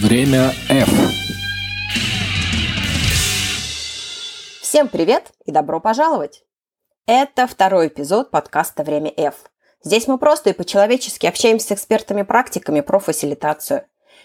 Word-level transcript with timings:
Время 0.00 0.52
F. 0.68 0.88
Всем 4.60 4.88
привет 4.88 5.32
и 5.44 5.52
добро 5.52 5.78
пожаловать! 5.80 6.42
Это 7.06 7.46
второй 7.46 7.86
эпизод 7.86 8.32
подкаста 8.32 8.82
«Время 8.82 9.12
F». 9.16 9.36
Здесь 9.84 10.08
мы 10.08 10.18
просто 10.18 10.50
и 10.50 10.52
по-человечески 10.52 11.26
общаемся 11.26 11.68
с 11.68 11.72
экспертами-практиками 11.72 12.80
про 12.80 12.98
фасилитацию. 12.98 13.84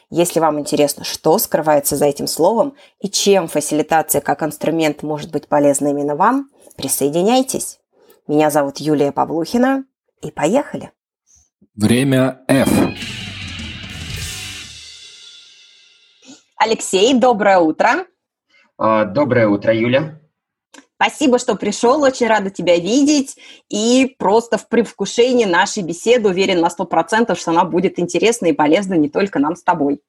Если 0.10 0.40
вам 0.40 0.60
интересно, 0.60 1.04
что 1.04 1.38
скрывается 1.38 1.96
за 1.96 2.06
этим 2.06 2.26
словом 2.26 2.76
и 3.00 3.08
чем 3.08 3.48
фасилитация 3.48 4.22
как 4.22 4.42
инструмент 4.42 5.04
может 5.04 5.32
быть 5.32 5.48
полезна 5.48 5.90
именно 5.90 6.16
вам, 6.16 6.50
присоединяйтесь. 6.78 7.80
Меня 8.28 8.50
зовут 8.50 8.80
Юлия 8.80 9.12
Павлухина, 9.12 9.86
и 10.24 10.32
поехали! 10.32 10.92
Время 11.76 12.42
F. 12.48 12.70
Алексей, 16.62 17.14
доброе 17.14 17.60
утро. 17.60 18.06
А, 18.78 19.06
доброе 19.06 19.48
утро, 19.48 19.74
Юля. 19.74 20.20
Спасибо, 21.02 21.40
что 21.40 21.56
пришел, 21.56 22.02
очень 22.04 22.28
рада 22.28 22.50
тебя 22.50 22.76
видеть. 22.76 23.38
И 23.70 24.14
просто 24.20 24.58
в 24.58 24.68
предвкушении 24.68 25.46
нашей 25.46 25.84
беседы 25.84 26.28
уверен 26.28 26.60
на 26.60 26.68
100%, 26.68 27.34
что 27.36 27.52
она 27.52 27.64
будет 27.64 27.98
интересна 27.98 28.48
и 28.48 28.52
полезна 28.52 28.96
не 28.96 29.08
только 29.08 29.40
нам 29.40 29.56
с 29.56 29.64
тобой. 29.64 30.02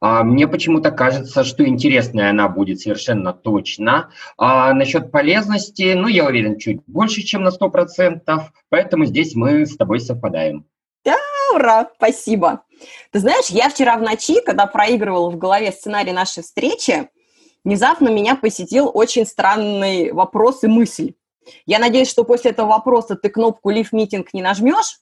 А, 0.00 0.24
мне 0.24 0.48
почему-то 0.48 0.90
кажется, 0.90 1.44
что 1.44 1.64
интересная 1.64 2.30
она 2.30 2.48
будет 2.48 2.80
совершенно 2.80 3.32
точно. 3.32 4.10
А 4.36 4.74
насчет 4.74 5.12
полезности, 5.12 5.92
ну, 5.94 6.08
я 6.08 6.26
уверен, 6.26 6.58
чуть 6.58 6.80
больше, 6.88 7.22
чем 7.22 7.44
на 7.44 7.50
100%, 7.50 8.20
поэтому 8.68 9.04
здесь 9.04 9.36
мы 9.36 9.64
с 9.64 9.76
тобой 9.76 10.00
совпадаем. 10.00 10.66
Ура, 11.52 11.90
спасибо. 11.96 12.64
Ты 13.10 13.18
знаешь, 13.18 13.46
я 13.48 13.68
вчера 13.68 13.96
в 13.96 14.02
ночи, 14.02 14.40
когда 14.40 14.66
проигрывала 14.66 15.30
в 15.30 15.36
голове 15.36 15.70
сценарий 15.70 16.12
нашей 16.12 16.42
встречи, 16.42 17.10
внезапно 17.62 18.08
меня 18.08 18.36
посетил 18.36 18.90
очень 18.92 19.26
странный 19.26 20.12
вопрос 20.12 20.64
и 20.64 20.66
мысль. 20.66 21.14
Я 21.66 21.78
надеюсь, 21.78 22.08
что 22.08 22.24
после 22.24 22.52
этого 22.52 22.68
вопроса 22.68 23.16
ты 23.16 23.28
кнопку 23.28 23.70
«Leave 23.70 23.90
meeting» 23.92 24.26
не 24.32 24.42
нажмешь, 24.42 25.00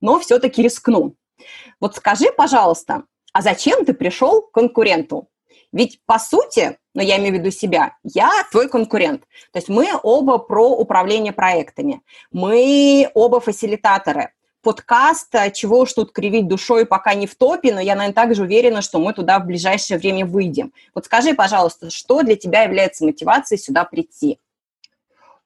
но 0.00 0.18
все-таки 0.18 0.62
рискну. 0.62 1.14
Вот 1.80 1.94
скажи, 1.94 2.32
пожалуйста, 2.36 3.04
а 3.32 3.42
зачем 3.42 3.84
ты 3.84 3.94
пришел 3.94 4.42
к 4.42 4.50
конкуренту? 4.52 5.28
Ведь, 5.72 6.00
по 6.06 6.18
сути, 6.18 6.78
но 6.94 7.02
я 7.02 7.18
имею 7.18 7.34
в 7.34 7.38
виду 7.38 7.50
себя, 7.50 7.96
я 8.02 8.30
твой 8.50 8.68
конкурент. 8.68 9.22
То 9.52 9.58
есть 9.58 9.68
мы 9.68 9.90
оба 10.02 10.38
про 10.38 10.70
управление 10.70 11.32
проектами, 11.32 12.02
мы 12.32 13.10
оба 13.14 13.38
фасилитаторы 13.40 14.32
подкаст, 14.62 15.34
чего 15.54 15.80
уж 15.80 15.92
тут 15.92 16.12
кривить 16.12 16.48
душой, 16.48 16.86
пока 16.86 17.14
не 17.14 17.26
в 17.26 17.34
топе, 17.34 17.72
но 17.72 17.80
я, 17.80 17.94
наверное, 17.94 18.14
также 18.14 18.42
уверена, 18.42 18.82
что 18.82 18.98
мы 18.98 19.12
туда 19.12 19.38
в 19.38 19.46
ближайшее 19.46 19.98
время 19.98 20.26
выйдем. 20.26 20.72
Вот 20.94 21.06
скажи, 21.06 21.34
пожалуйста, 21.34 21.90
что 21.90 22.22
для 22.22 22.36
тебя 22.36 22.62
является 22.62 23.04
мотивацией 23.04 23.58
сюда 23.60 23.84
прийти? 23.84 24.38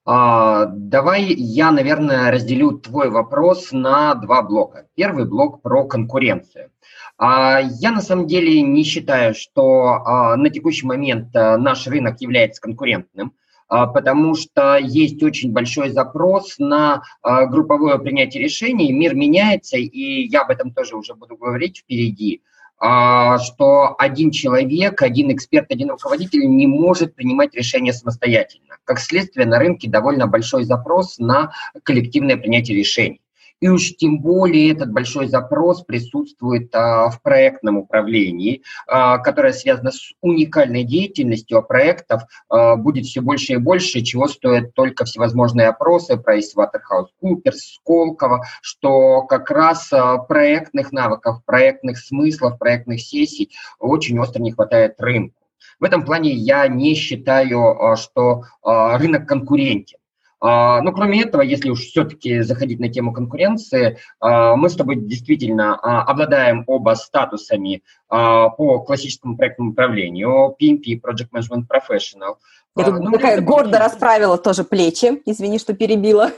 А, 0.05 0.67
давай 0.67 1.23
я, 1.23 1.71
наверное, 1.71 2.31
разделю 2.33 2.73
твой 2.73 3.09
вопрос 3.11 3.71
на 3.71 4.15
два 4.15 4.43
блока. 4.43 4.87
Первый 4.95 5.27
блок 5.27 5.63
про 5.63 5.85
конкуренцию. 5.85 6.71
А, 7.19 7.61
я 7.61 7.93
на 7.93 8.01
самом 8.01 8.27
деле 8.27 8.63
не 8.63 8.83
считаю, 8.83 9.35
что 9.35 10.03
а, 10.05 10.37
на 10.37 10.51
текущий 10.51 10.87
момент 10.87 11.35
а, 11.37 11.57
наш 11.57 11.87
рынок 11.87 12.21
является 12.21 12.61
конкурентным. 12.61 13.33
А, 13.73 13.87
потому 13.87 14.35
что 14.35 14.77
есть 14.77 15.23
очень 15.23 15.51
большой 15.51 15.93
запрос 15.93 16.57
на 16.59 17.03
а, 17.23 17.47
групповое 17.47 17.99
принятие 17.99 18.43
решений, 18.43 18.93
мир 18.93 19.15
меняется, 19.15 19.79
и 19.79 20.27
я 20.29 20.43
об 20.43 20.51
этом 20.51 20.75
тоже 20.75 20.95
уже 20.95 21.15
буду 21.15 21.39
говорить 21.39 21.79
впереди, 21.79 22.43
а, 22.79 23.39
что 23.39 23.95
один 23.97 24.31
человек, 24.31 25.01
один 25.01 25.33
эксперт, 25.33 25.71
один 25.71 25.89
руководитель 25.89 26.47
не 26.51 26.67
может 26.67 27.15
принимать 27.15 27.55
решения 27.55 27.95
самостоятельно. 27.95 28.77
Как 28.85 28.99
следствие, 28.99 29.47
на 29.47 29.59
рынке 29.59 29.89
довольно 29.89 30.27
большой 30.27 30.65
запрос 30.65 31.17
на 31.17 31.53
коллективное 31.83 32.37
принятие 32.37 32.77
решений. 32.77 33.23
И 33.63 33.69
уж 33.69 33.95
тем 33.95 34.19
более 34.19 34.73
этот 34.73 34.91
большой 34.91 35.29
запрос 35.29 35.85
присутствует 35.85 36.75
а, 36.75 37.11
в 37.11 37.23
проектном 37.23 37.77
управлении, 37.79 38.63
а, 38.89 39.19
которое 39.19 39.53
связано 39.53 39.93
с 39.93 40.15
уникальной 40.21 40.83
деятельностью, 40.83 41.59
а 41.59 41.63
проектов 41.63 42.23
а, 42.49 42.75
будет 42.75 43.07
все 43.07 43.21
больше 43.21 43.53
и 43.53 43.59
больше, 43.59 44.01
чего 44.01 44.27
стоят 44.27 44.75
только 44.75 45.05
всевозможные 45.05 45.69
опросы 45.69 46.17
про 46.17 46.39
PricewaterhouseCoopers, 46.39 47.53
Сколково, 47.77 48.45
что 48.63 49.23
как 49.23 49.49
раз 49.53 49.93
а, 49.93 50.19
проектных 50.19 50.91
навыков, 50.91 51.37
проектных 51.47 51.99
смыслов, 51.99 52.59
проектных 52.59 53.01
сессий 53.01 53.53
очень 53.79 54.19
остро 54.19 54.41
не 54.43 54.51
хватает 54.51 55.01
рынку. 55.01 55.37
В 55.79 55.85
этом 55.85 56.05
плане 56.05 56.33
я 56.33 56.67
не 56.67 56.95
считаю, 56.95 57.81
а, 57.81 57.95
что 57.95 58.43
а, 58.61 58.99
рынок 58.99 59.29
конкурентен. 59.29 59.99
А, 60.45 60.79
Но 60.83 60.91
ну, 60.91 60.97
кроме 60.97 61.23
этого, 61.23 61.41
если 61.41 61.71
уж 61.71 61.83
все-таки 61.83 62.41
заходить 62.41 62.81
на 62.81 62.89
тему 62.89 63.13
конкуренции, 63.13 63.99
а, 64.19 64.57
мы 64.57 64.69
с 64.69 64.75
тобой 64.75 64.97
действительно 64.97 65.79
а, 65.81 66.03
обладаем 66.03 66.65
оба 66.67 66.95
статусами 66.95 67.83
по 68.09 68.81
классическому 68.81 69.39
проектному 69.39 69.71
управлению, 69.71 70.55
PMP, 70.61 71.01
Project 71.01 71.31
Management 71.33 71.65
Professional. 71.67 72.37
Я 72.77 72.91
ну, 72.91 73.13
такая 73.13 73.41
гордо 73.41 73.79
расправила 73.79 74.37
тоже 74.37 74.65
плечи, 74.65 75.23
извини, 75.25 75.59
что 75.59 75.73
перебила. 75.73 76.31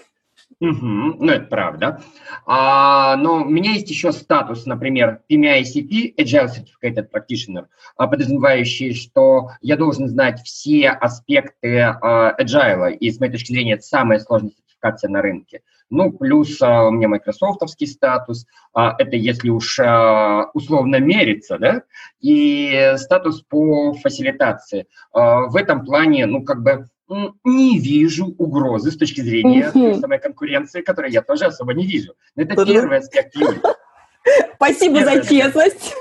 Угу, 0.60 0.76
ну, 0.76 1.32
это 1.32 1.46
правда. 1.46 2.00
А, 2.46 3.16
но 3.16 3.42
у 3.42 3.48
меня 3.48 3.72
есть 3.72 3.90
еще 3.90 4.12
статус, 4.12 4.66
например, 4.66 5.20
PMI-ICP, 5.30 6.14
Agile 6.16 6.48
Certificated 6.48 7.08
Practitioner, 7.10 7.66
а, 7.96 8.06
подразумевающий, 8.06 8.94
что 8.94 9.50
я 9.60 9.76
должен 9.76 10.08
знать 10.08 10.40
все 10.42 10.90
аспекты 10.90 11.80
а, 11.80 12.34
Agile, 12.40 12.94
и 12.94 13.10
с 13.10 13.18
моей 13.20 13.32
точки 13.32 13.52
зрения 13.52 13.74
это 13.74 13.82
самая 13.82 14.20
сложная 14.20 14.50
сертификация 14.50 15.10
на 15.10 15.22
рынке. 15.22 15.62
Ну, 15.90 16.12
плюс 16.12 16.60
а, 16.62 16.86
у 16.86 16.90
меня 16.90 17.08
майкрософтовский 17.08 17.86
статус, 17.86 18.46
а, 18.72 18.94
это 18.98 19.16
если 19.16 19.50
уж 19.50 19.78
а, 19.80 20.50
условно 20.54 20.98
мериться, 21.00 21.58
да, 21.58 21.82
и 22.20 22.94
статус 22.96 23.42
по 23.42 23.92
фасилитации. 23.94 24.86
А, 25.12 25.42
в 25.42 25.56
этом 25.56 25.84
плане, 25.84 26.26
ну, 26.26 26.42
как 26.42 26.62
бы 26.62 26.86
не 27.08 27.78
вижу 27.78 28.34
угрозы 28.38 28.90
с 28.90 28.96
точки 28.96 29.20
зрения 29.20 29.70
той 29.70 29.96
самой 29.96 30.18
конкуренции, 30.18 30.82
которую 30.82 31.12
я 31.12 31.22
тоже 31.22 31.46
особо 31.46 31.74
не 31.74 31.86
вижу. 31.86 32.14
Но 32.34 32.42
это 32.42 32.64
первый 32.64 32.98
аспект 32.98 33.34
Юли. 33.36 33.58
Спасибо 34.56 34.98
первый 34.98 35.22
за 35.22 35.28
честность. 35.28 35.94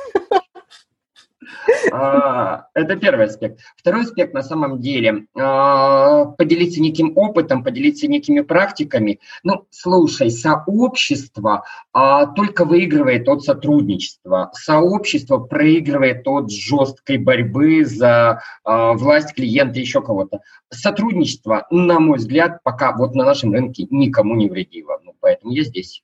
А, 1.92 2.68
это 2.74 2.96
первый 2.96 3.26
аспект. 3.26 3.60
Второй 3.78 4.04
аспект 4.04 4.34
на 4.34 4.44
самом 4.44 4.80
деле 4.80 5.26
а, 5.36 6.26
поделиться 6.26 6.82
неким 6.82 7.14
опытом, 7.16 7.64
поделиться 7.64 8.08
некими 8.08 8.42
практиками. 8.42 9.20
Ну, 9.44 9.66
слушай, 9.70 10.32
сообщество 10.32 11.66
а, 11.92 12.26
только 12.28 12.66
выигрывает 12.66 13.28
от 13.28 13.44
сотрудничества. 13.44 14.52
Сообщество 14.54 15.38
проигрывает 15.38 16.28
от 16.28 16.52
жесткой 16.52 17.18
борьбы 17.18 17.86
за 17.86 18.42
власть 18.64 19.34
клиента, 19.34 19.80
еще 19.80 20.02
кого-то. 20.02 20.40
Сотрудничество, 20.70 21.68
на 21.70 22.00
мой 22.00 22.18
взгляд, 22.18 22.64
пока 22.64 22.96
вот 22.96 23.16
на 23.16 23.26
нашем 23.26 23.54
рынке 23.54 23.88
никому 23.90 24.36
не 24.36 24.50
вредило. 24.50 25.00
Ну, 25.04 25.14
поэтому 25.20 25.54
я 25.54 25.64
здесь. 25.64 26.04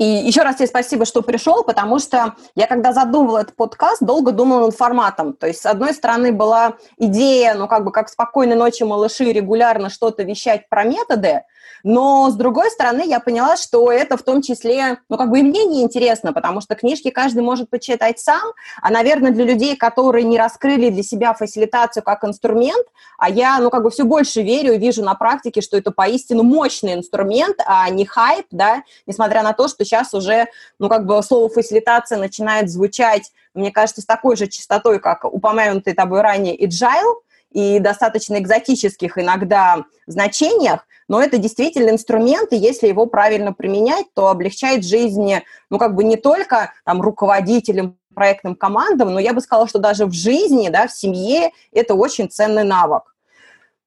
И 0.00 0.04
еще 0.04 0.40
раз 0.40 0.56
тебе 0.56 0.66
спасибо, 0.66 1.04
что 1.04 1.20
пришел, 1.20 1.62
потому 1.62 1.98
что 1.98 2.34
я, 2.54 2.66
когда 2.66 2.94
задумывала 2.94 3.40
этот 3.40 3.54
подкаст, 3.54 4.02
долго 4.02 4.32
думала 4.32 4.64
над 4.64 4.74
форматом. 4.74 5.34
То 5.34 5.46
есть, 5.46 5.60
с 5.60 5.66
одной 5.66 5.92
стороны, 5.92 6.32
была 6.32 6.76
идея, 6.96 7.52
ну, 7.52 7.68
как 7.68 7.84
бы, 7.84 7.92
как 7.92 8.08
«Спокойной 8.08 8.56
ночи, 8.56 8.82
малыши», 8.82 9.30
регулярно 9.30 9.90
что-то 9.90 10.22
вещать 10.22 10.70
про 10.70 10.84
методы, 10.84 11.42
но, 11.82 12.30
с 12.30 12.34
другой 12.34 12.70
стороны, 12.70 13.02
я 13.06 13.20
поняла, 13.20 13.56
что 13.56 13.90
это 13.90 14.16
в 14.16 14.22
том 14.22 14.42
числе, 14.42 14.98
ну, 15.08 15.16
как 15.16 15.30
бы 15.30 15.40
и 15.40 15.42
мне 15.42 15.64
не 15.64 15.82
интересно, 15.82 16.32
потому 16.32 16.60
что 16.60 16.74
книжки 16.74 17.10
каждый 17.10 17.42
может 17.42 17.70
почитать 17.70 18.18
сам, 18.18 18.52
а, 18.82 18.90
наверное, 18.90 19.30
для 19.30 19.44
людей, 19.44 19.76
которые 19.76 20.24
не 20.24 20.38
раскрыли 20.38 20.90
для 20.90 21.02
себя 21.02 21.32
фасилитацию 21.32 22.02
как 22.02 22.24
инструмент, 22.24 22.86
а 23.18 23.30
я, 23.30 23.58
ну, 23.58 23.70
как 23.70 23.82
бы 23.82 23.90
все 23.90 24.04
больше 24.04 24.42
верю 24.42 24.74
и 24.74 24.78
вижу 24.78 25.02
на 25.02 25.14
практике, 25.14 25.60
что 25.60 25.76
это 25.76 25.90
поистину 25.90 26.42
мощный 26.42 26.94
инструмент, 26.94 27.56
а 27.64 27.88
не 27.90 28.04
хайп, 28.04 28.46
да, 28.50 28.82
несмотря 29.06 29.42
на 29.42 29.52
то, 29.52 29.68
что 29.68 29.84
сейчас 29.90 30.14
уже, 30.14 30.46
ну, 30.78 30.88
как 30.88 31.06
бы 31.06 31.22
слово 31.22 31.48
фасилитация 31.48 32.18
начинает 32.18 32.70
звучать, 32.70 33.32
мне 33.54 33.70
кажется, 33.70 34.00
с 34.02 34.06
такой 34.06 34.36
же 34.36 34.46
частотой, 34.46 35.00
как 35.00 35.24
упомянутый 35.24 35.94
тобой 35.94 36.20
ранее 36.20 36.56
agile, 36.56 37.16
и 37.50 37.80
достаточно 37.80 38.38
экзотических 38.38 39.18
иногда 39.18 39.84
значениях, 40.06 40.86
но 41.08 41.20
это 41.20 41.36
действительно 41.36 41.90
инструмент, 41.90 42.52
и 42.52 42.56
если 42.56 42.86
его 42.86 43.06
правильно 43.06 43.52
применять, 43.52 44.06
то 44.14 44.28
облегчает 44.28 44.84
жизнь, 44.84 45.32
ну, 45.68 45.78
как 45.78 45.96
бы 45.96 46.04
не 46.04 46.16
только 46.16 46.72
там 46.84 47.02
руководителям, 47.02 47.98
проектным 48.14 48.54
командам, 48.54 49.12
но 49.12 49.20
я 49.20 49.32
бы 49.32 49.40
сказала, 49.40 49.68
что 49.68 49.78
даже 49.78 50.06
в 50.06 50.12
жизни, 50.12 50.68
да, 50.68 50.86
в 50.86 50.92
семье 50.92 51.50
это 51.72 51.94
очень 51.94 52.28
ценный 52.28 52.64
навык. 52.64 53.14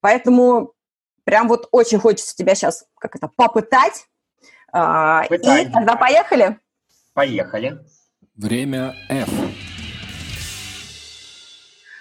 Поэтому 0.01 0.73
прям 1.23 1.47
вот 1.47 1.67
очень 1.71 1.99
хочется 1.99 2.35
тебя 2.35 2.55
сейчас 2.55 2.85
как 2.99 3.15
это 3.15 3.29
попытать. 3.33 4.07
А, 4.73 5.23
Пытать. 5.27 5.69
И 5.69 5.71
тогда 5.71 5.95
поехали? 5.95 6.57
Поехали. 7.13 7.79
Время 8.35 8.95
F. 9.07 9.29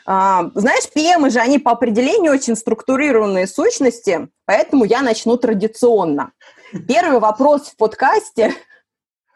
А, 0.06 0.50
знаешь, 0.54 0.84
PM 0.96 1.30
же, 1.30 1.38
они 1.38 1.58
по 1.58 1.72
определению 1.72 2.32
очень 2.32 2.56
структурированные 2.56 3.46
сущности, 3.46 4.28
поэтому 4.46 4.84
я 4.84 5.02
начну 5.02 5.36
традиционно. 5.36 6.32
Первый 6.88 7.20
вопрос 7.20 7.68
в 7.68 7.76
подкасте. 7.76 8.54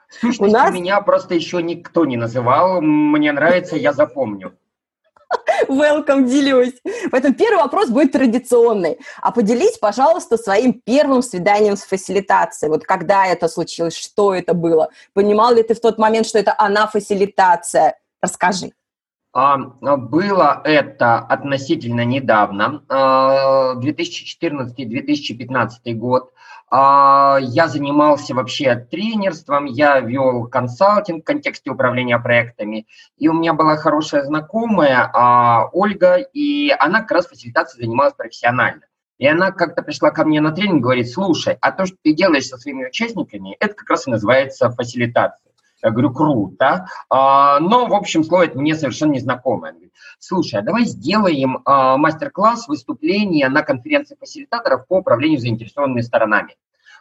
Сущности 0.09 0.43
у 0.43 0.50
нас... 0.50 0.73
меня 0.73 1.00
просто 1.03 1.35
еще 1.35 1.62
никто 1.62 2.06
не 2.06 2.17
называл. 2.17 2.81
Мне 2.81 3.32
нравится, 3.32 3.77
я 3.77 3.93
запомню. 3.93 4.56
Welcome, 5.69 6.26
делюсь. 6.26 6.75
Поэтому 7.11 7.35
первый 7.35 7.62
вопрос 7.62 7.88
будет 7.88 8.12
традиционный. 8.12 8.99
А 9.20 9.32
поделись, 9.32 9.79
пожалуйста, 9.79 10.37
своим 10.37 10.81
первым 10.85 11.23
свиданием 11.23 11.76
с 11.76 11.85
фасилитацией. 11.85 12.70
Вот 12.70 12.85
когда 12.85 13.26
это 13.26 13.49
случилось, 13.49 13.97
что 13.97 14.35
это 14.35 14.55
было? 14.55 14.91
Понимал 15.14 15.55
ли 15.55 15.62
ты 15.62 15.75
в 15.75 15.81
тот 15.81 15.99
момент, 15.99 16.26
что 16.26 16.38
это 16.38 16.55
она 16.56 16.87
фасилитация? 16.87 17.99
Расскажи. 18.20 18.73
А, 19.32 19.56
было 19.58 20.61
это 20.64 21.19
относительно 21.19 22.05
недавно, 22.06 22.82
2014-2015 22.88 25.70
а, 25.85 25.93
год. 25.93 26.32
А, 26.69 27.39
я 27.41 27.69
занимался 27.69 28.35
вообще 28.35 28.75
тренерством, 28.75 29.67
я 29.67 30.01
вел 30.01 30.49
консалтинг 30.49 31.23
в 31.23 31.27
контексте 31.27 31.71
управления 31.71 32.19
проектами, 32.19 32.87
и 33.17 33.29
у 33.29 33.35
меня 33.35 33.53
была 33.53 33.77
хорошая 33.77 34.25
знакомая 34.25 35.11
Ольга, 35.73 36.17
и 36.17 36.71
она 36.79 37.03
как 37.03 37.13
раз 37.13 37.27
фасилитацией 37.29 37.85
занималась 37.85 38.15
профессионально. 38.15 38.83
И 39.19 39.27
она 39.27 39.51
как-то 39.51 39.83
пришла 39.83 40.11
ко 40.11 40.25
мне 40.25 40.41
на 40.41 40.53
тренинг 40.53 40.79
и 40.79 40.83
говорит, 40.83 41.11
слушай, 41.11 41.57
а 41.61 41.73
то, 41.73 41.87
что 41.87 41.97
ты 42.03 42.13
делаешь 42.13 42.47
со 42.47 42.59
своими 42.59 42.87
участниками, 42.87 43.57
это 43.61 43.75
как 43.75 43.89
раз 43.89 44.07
и 44.07 44.11
называется 44.11 44.71
фасилитация. 44.71 45.45
Я 45.87 45.93
говорю, 45.93 46.12
круто. 46.12 46.88
А, 47.09 47.61
но, 47.61 47.87
в 47.87 47.94
общем, 47.94 48.25
слово 48.25 48.47
это 48.47 48.59
мне 48.59 48.75
совершенно 48.75 49.12
незнакомое. 49.12 49.71
Говорит, 49.71 49.93
Слушай, 50.19 50.59
а 50.59 50.62
давай 50.62 50.85
сделаем 50.85 51.62
а, 51.65 51.97
мастер-класс 51.97 52.67
выступления 52.67 53.49
на 53.49 53.62
конференции 53.62 54.17
фасилитаторов 54.19 54.88
по 54.88 54.99
управлению 54.99 55.38
заинтересованными 55.38 56.00
сторонами. 56.00 56.56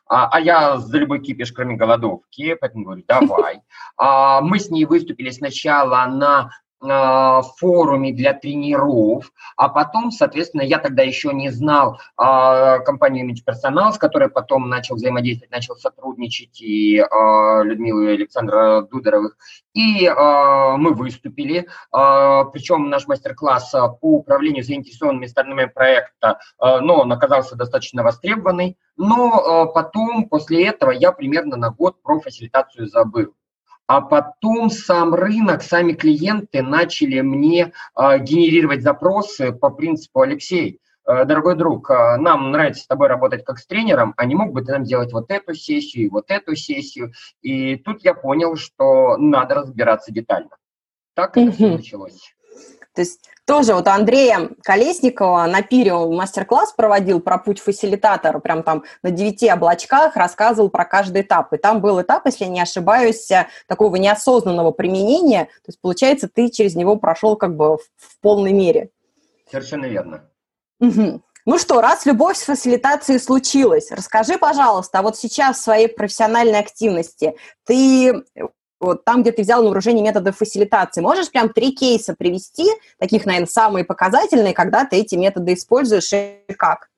А, 0.07 0.29
а 0.29 0.39
я 0.39 0.77
за 0.77 0.99
любой 0.99 1.19
кипиш, 1.21 1.51
кроме 1.51 1.75
голодовки, 1.75 2.55
поэтому 2.61 2.85
говорю, 2.85 3.03
давай. 3.07 3.61
А, 3.97 4.41
мы 4.41 4.59
с 4.59 4.69
ней 4.69 4.85
выступили 4.85 5.31
сначала 5.31 6.05
на 6.05 6.51
форуме 6.79 8.11
для 8.11 8.33
тренеров, 8.33 9.31
а 9.55 9.69
потом, 9.69 10.11
соответственно, 10.11 10.61
я 10.61 10.77
тогда 10.79 11.03
еще 11.03 11.33
не 11.33 11.49
знал 11.49 11.99
а, 12.17 12.79
компанию 12.79 13.27
Image 13.27 13.43
Personal, 13.47 13.91
с 13.91 13.97
которой 13.97 14.29
потом 14.29 14.69
начал 14.69 14.95
взаимодействовать, 14.95 15.51
начал 15.51 15.75
сотрудничать, 15.75 16.61
и 16.61 16.99
а, 16.99 17.61
Людмилу 17.63 18.01
и 18.01 18.13
Александра 18.13 18.81
Дудоровых, 18.81 19.37
и 19.73 20.05
а, 20.05 20.77
мы 20.77 20.93
выступили, 20.93 21.67
а, 21.91 22.45
причем 22.45 22.89
наш 22.89 23.07
мастер-класс 23.07 23.71
по 23.71 24.17
управлению 24.17 24.63
заинтересованными 24.63 25.25
сторонами 25.27 25.65
проекта, 25.65 26.39
а, 26.57 26.81
но 26.81 27.01
он 27.01 27.11
оказался 27.11 27.55
достаточно 27.55 28.03
востребованный, 28.03 28.77
но 28.97 29.31
а, 29.33 29.65
потом, 29.67 30.27
после 30.29 30.67
этого, 30.67 30.91
я 30.91 31.11
примерно 31.11 31.57
на 31.57 31.69
год 31.71 32.01
про 32.01 32.19
фасилитацию 32.19 32.87
забыл 32.87 33.33
а 33.87 34.01
потом 34.01 34.69
сам 34.69 35.13
рынок, 35.13 35.61
сами 35.61 35.93
клиенты 35.93 36.61
начали 36.61 37.21
мне 37.21 37.71
э, 37.95 38.19
генерировать 38.19 38.81
запросы 38.81 39.51
по 39.51 39.69
принципу 39.69 40.21
Алексей, 40.21 40.79
э, 41.05 41.25
дорогой 41.25 41.55
друг, 41.55 41.91
э, 41.91 42.17
нам 42.17 42.51
нравится 42.51 42.83
с 42.83 42.87
тобой 42.87 43.07
работать 43.07 43.43
как 43.43 43.59
с 43.59 43.67
тренером, 43.67 44.13
а 44.17 44.25
не 44.25 44.35
мог 44.35 44.53
бы 44.53 44.63
ты 44.63 44.71
нам 44.71 44.85
сделать 44.85 45.13
вот 45.13 45.29
эту 45.29 45.53
сессию 45.53 46.05
и 46.05 46.09
вот 46.09 46.25
эту 46.29 46.55
сессию? 46.55 47.13
И 47.41 47.75
тут 47.75 48.03
я 48.03 48.13
понял, 48.13 48.55
что 48.55 49.17
надо 49.17 49.55
разбираться 49.55 50.11
детально. 50.11 50.51
Так 51.13 51.37
это 51.37 51.51
все 51.51 51.71
началось. 51.71 52.34
То 52.95 53.01
есть 53.01 53.19
тоже 53.45 53.75
вот 53.75 53.87
Андрея 53.87 54.49
Колесникова 54.63 55.45
на 55.45 55.61
пире 55.61 55.93
он 55.93 56.15
мастер-класс 56.15 56.73
проводил 56.73 57.19
про 57.19 57.37
путь 57.37 57.59
фасилитатора, 57.59 58.39
прям 58.39 58.63
там 58.63 58.83
на 59.03 59.11
девяти 59.11 59.51
облачках 59.51 60.15
рассказывал 60.15 60.69
про 60.69 60.85
каждый 60.85 61.21
этап. 61.21 61.53
И 61.53 61.57
там 61.57 61.81
был 61.81 62.01
этап, 62.01 62.25
если 62.25 62.45
не 62.45 62.61
ошибаюсь, 62.61 63.29
такого 63.67 63.97
неосознанного 63.97 64.71
применения. 64.71 65.45
То 65.45 65.67
есть, 65.67 65.79
получается, 65.79 66.27
ты 66.27 66.49
через 66.49 66.75
него 66.75 66.95
прошел 66.95 67.35
как 67.35 67.55
бы 67.55 67.77
в, 67.77 67.81
в 67.97 68.19
полной 68.21 68.53
мере. 68.53 68.89
Совершенно 69.51 69.85
верно. 69.85 70.23
Угу. 70.79 71.21
Ну 71.47 71.59
что, 71.59 71.79
раз 71.79 72.07
любовь 72.07 72.37
с 72.37 72.43
фасилитацией 72.43 73.19
случилась, 73.19 73.91
расскажи, 73.91 74.39
пожалуйста, 74.39 74.97
а 74.97 75.01
вот 75.03 75.15
сейчас 75.15 75.59
в 75.59 75.63
своей 75.63 75.87
профессиональной 75.87 76.57
активности 76.57 77.35
ты 77.65 78.23
вот 78.79 79.05
там, 79.05 79.21
где 79.21 79.31
ты 79.31 79.41
взял 79.41 79.61
на 79.61 79.69
вооружение 79.69 80.03
методы 80.03 80.31
фасилитации. 80.31 81.01
Можешь 81.01 81.31
прям 81.31 81.49
три 81.49 81.71
кейса 81.71 82.15
привести, 82.17 82.65
таких, 82.99 83.25
наверное, 83.25 83.47
самые 83.47 83.85
показательные, 83.85 84.53
когда 84.53 84.85
ты 84.85 84.97
эти 84.97 85.15
методы 85.15 85.53
используешь 85.53 86.11
и 86.13 86.53
как? 86.57 86.89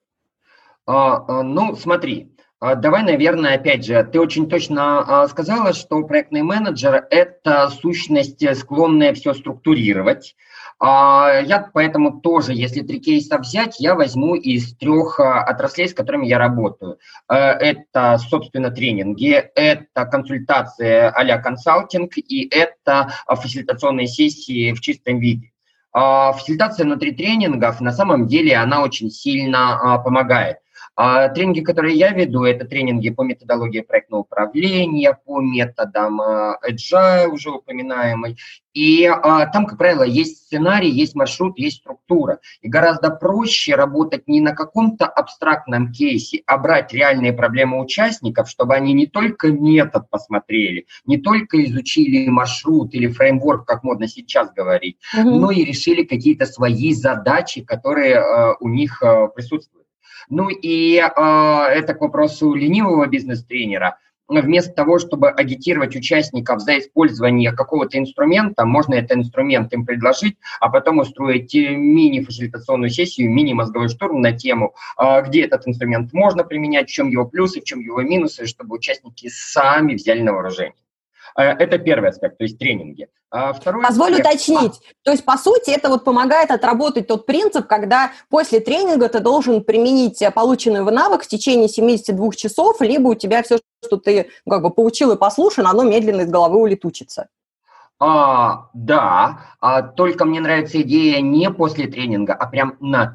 А, 0.86 1.24
а, 1.28 1.44
ну, 1.44 1.76
смотри, 1.76 2.32
а, 2.60 2.74
Давай, 2.76 3.04
наверное, 3.04 3.56
опять 3.56 3.86
же, 3.86 4.04
ты 4.12 4.20
очень 4.20 4.50
точно 4.50 5.02
а, 5.24 5.28
сказала, 5.28 5.74
что 5.74 6.02
проектный 6.04 6.42
менеджер– 6.42 7.06
это 7.12 7.70
сущность, 7.70 8.44
склонная 8.58 9.14
все 9.14 9.34
структурировать, 9.36 10.36
я 10.80 11.70
поэтому 11.74 12.22
тоже, 12.22 12.54
если 12.54 12.82
три 12.82 13.00
кейса 13.00 13.40
взять, 13.40 13.80
я 13.80 13.96
возьму 13.96 14.36
из 14.36 14.76
трех 14.76 15.20
а, 15.20 15.44
отраслей, 15.44 15.90
с 15.90 15.94
которыми 15.94 16.28
я 16.28 16.38
работаю. 16.38 17.00
Э, 17.28 17.36
это, 17.36 18.20
собственно, 18.20 18.70
тренинги, 18.70 19.32
это 19.56 20.06
консультация 20.06 21.10
а-ля 21.10 21.40
консалтинг 21.40 22.18
и 22.18 22.48
это 22.52 23.12
фасилитационные 23.28 24.08
сессии 24.08 24.74
в 24.74 24.82
чистом 24.82 25.20
виде. 25.20 25.52
Фасилитация 25.92 26.86
внутри 26.86 27.12
тренингов, 27.12 27.82
на 27.82 27.92
самом 27.92 28.28
деле, 28.28 28.56
она 28.56 28.84
очень 28.84 29.10
сильно 29.10 30.00
помогает. 30.04 30.58
А 31.00 31.30
тренинги, 31.30 31.62
которые 31.62 31.96
я 31.96 32.12
веду, 32.12 32.44
это 32.44 32.66
тренинги 32.66 33.12
по 33.12 33.22
методологии 33.22 33.82
проектного 33.82 34.22
управления, 34.22 35.16
по 35.26 35.40
методам 35.40 36.20
а, 36.20 36.58
Agile, 36.68 37.28
уже 37.28 37.52
упоминаемый. 37.52 38.36
И 38.74 39.06
а, 39.06 39.46
там, 39.46 39.68
как 39.68 39.78
правило, 39.78 40.02
есть 40.02 40.46
сценарий, 40.46 40.90
есть 40.90 41.14
маршрут, 41.14 41.60
есть 41.60 41.78
структура. 41.78 42.40
И 42.62 42.68
гораздо 42.68 43.12
проще 43.12 43.76
работать 43.76 44.28
не 44.28 44.42
на 44.42 44.54
каком-то 44.54 45.06
абстрактном 45.06 45.92
кейсе, 45.92 46.42
а 46.48 46.58
брать 46.58 46.94
реальные 46.94 47.34
проблемы 47.34 47.80
участников, 47.80 48.50
чтобы 48.50 48.74
они 48.74 48.94
не 48.94 49.06
только 49.06 49.50
метод 49.50 50.10
посмотрели, 50.10 50.88
не 51.06 51.20
только 51.20 51.64
изучили 51.66 52.28
маршрут 52.28 52.96
или 52.96 53.08
фреймворк, 53.08 53.68
как 53.68 53.84
модно 53.84 54.08
сейчас 54.08 54.52
говорить, 54.52 54.98
mm-hmm. 55.16 55.24
но 55.24 55.52
и 55.52 55.64
решили 55.64 56.02
какие-то 56.04 56.48
свои 56.48 56.92
задачи, 56.94 57.62
которые 57.62 58.18
а, 58.18 58.56
у 58.60 58.68
них 58.68 59.04
а, 59.04 59.28
присутствуют. 59.28 59.87
Ну 60.30 60.50
и 60.50 60.98
э, 60.98 61.02
это 61.02 61.94
к 61.94 62.02
вопросу 62.02 62.54
ленивого 62.54 63.08
бизнес-тренера. 63.08 63.98
Вместо 64.30 64.74
того, 64.74 65.00
чтобы 65.00 65.30
агитировать 65.30 65.96
участников 65.96 66.60
за 66.60 66.80
использование 66.80 67.54
какого-то 67.54 67.98
инструмента, 67.98 68.66
можно 68.66 68.96
этот 68.96 69.20
инструмент 69.20 69.72
им 69.72 69.86
предложить, 69.86 70.36
а 70.60 70.68
потом 70.68 71.00
устроить 71.00 71.54
мини-фасилитационную 71.54 72.90
сессию, 72.90 73.32
мини-мозговой 73.32 73.88
штурм 73.88 74.22
на 74.22 74.34
тему, 74.34 74.76
э, 75.02 75.22
где 75.28 75.44
этот 75.44 75.68
инструмент 75.68 76.12
можно 76.12 76.44
применять, 76.44 76.90
в 76.90 76.94
чем 76.94 77.10
его 77.10 77.26
плюсы, 77.26 77.62
в 77.62 77.64
чем 77.64 77.80
его 77.80 78.02
минусы, 78.02 78.48
чтобы 78.48 78.76
участники 78.76 79.30
сами 79.30 79.96
взяли 79.96 80.22
на 80.22 80.34
вооружение. 80.34 80.76
Э, 81.38 81.52
это 81.52 81.78
первый 81.78 82.10
аспект, 82.10 82.38
то 82.38 82.44
есть 82.44 82.58
тренинги. 82.58 83.08
А 83.30 83.54
второй 83.54 83.84
Позволю 83.84 84.14
аспект... 84.16 84.30
уточнить. 84.30 84.74
А. 84.74 84.94
То 85.04 85.12
есть, 85.12 85.24
по 85.24 85.38
сути, 85.38 85.70
это 85.70 85.90
вот 85.90 86.04
помогает 86.04 86.50
отработать 86.50 87.08
тот 87.08 87.26
принцип, 87.26 87.68
когда 87.68 88.12
после 88.30 88.60
тренинга 88.60 89.08
ты 89.08 89.20
должен 89.20 89.64
применить 89.64 90.22
полученный 90.34 90.84
навык 90.84 91.24
в 91.24 91.28
течение 91.28 91.70
72 91.70 92.32
часов, 92.32 92.82
либо 92.82 93.10
у 93.10 93.16
тебя 93.16 93.44
все, 93.44 93.60
что 93.86 93.98
ты 93.98 94.30
как 94.50 94.64
бы 94.64 94.72
получил 94.72 95.12
и 95.12 95.18
послушал, 95.18 95.68
оно 95.68 95.84
медленно 95.84 96.22
из 96.22 96.30
головы 96.30 96.60
улетучится. 96.60 97.28
А, 98.00 98.70
да, 98.74 99.40
а, 99.60 99.82
только 99.82 100.26
мне 100.26 100.40
нравится 100.40 100.82
идея 100.82 101.20
не 101.20 101.50
после 101.50 101.88
тренинга, 101.88 102.34
а 102.34 102.48
прям 102.48 102.78
на 102.80 103.08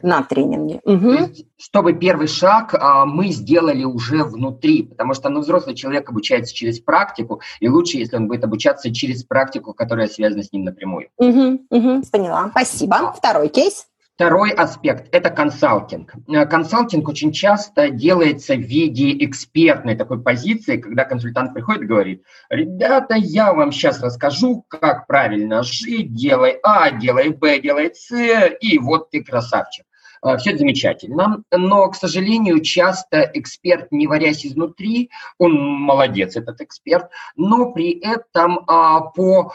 тренинге. 0.00 0.08
На 0.16 0.22
тренинге. 0.22 0.80
Угу. 0.84 1.12
есть, 1.12 1.46
чтобы 1.56 1.92
первый 1.94 2.28
шаг 2.28 2.74
а, 2.74 3.04
мы 3.04 3.28
сделали 3.28 3.84
уже 3.84 4.24
внутри, 4.24 4.82
потому 4.82 5.14
что 5.14 5.28
ну, 5.28 5.40
взрослый 5.40 5.74
человек 5.74 6.08
обучается 6.08 6.54
через 6.54 6.80
практику, 6.80 7.40
и 7.60 7.68
лучше, 7.68 7.98
если 7.98 8.16
он 8.16 8.28
будет 8.28 8.44
обучаться 8.44 8.92
через 8.92 9.24
практику, 9.24 9.74
которая 9.74 10.08
связана 10.08 10.42
с 10.42 10.52
ним 10.52 10.64
напрямую. 10.64 11.08
Угу, 11.18 11.66
угу, 11.70 12.02
поняла. 12.10 12.48
Спасибо. 12.50 13.12
Второй 13.16 13.48
кейс. 13.48 13.86
Второй 14.14 14.52
аспект– 14.52 15.08
это 15.12 15.28
консалтинг. 15.28 16.14
Э, 16.28 16.46
консалтинг 16.46 17.08
очень 17.08 17.32
часто 17.32 17.90
делается 17.90 18.54
в 18.54 18.60
виде 18.60 19.12
экспертной 19.24 19.96
такой 19.96 20.22
позиции, 20.22 20.76
когда 20.76 21.04
консультант 21.04 21.52
приходит 21.52 21.82
и 21.82 21.86
говорит, 21.86 22.22
ребята, 22.48 23.16
я 23.16 23.52
вам 23.52 23.72
сейчас 23.72 24.00
расскажу, 24.00 24.64
как 24.68 25.08
правильно 25.08 25.64
жить, 25.64 26.14
делай 26.14 26.60
А, 26.62 26.92
делай 26.92 27.30
Б, 27.30 27.58
делай 27.58 27.90
С, 27.92 28.12
и 28.60 28.78
вот 28.78 29.10
ты 29.10 29.24
красавчик. 29.24 29.84
А, 30.24 30.38
Все 30.38 30.56
замечательно, 30.56 31.42
но, 31.50 31.86
к 31.90 31.96
сожалению, 31.96 32.60
часто 32.60 33.30
эксперт, 33.34 33.92
не 33.92 34.06
варясь 34.06 34.46
изнутри, 34.46 35.10
он 35.36 35.52
молодец, 35.54 36.34
этот 36.36 36.62
эксперт, 36.62 37.10
но 37.36 37.72
при 37.72 37.90
этом 38.00 38.60
а, 38.66 39.00
по 39.00 39.52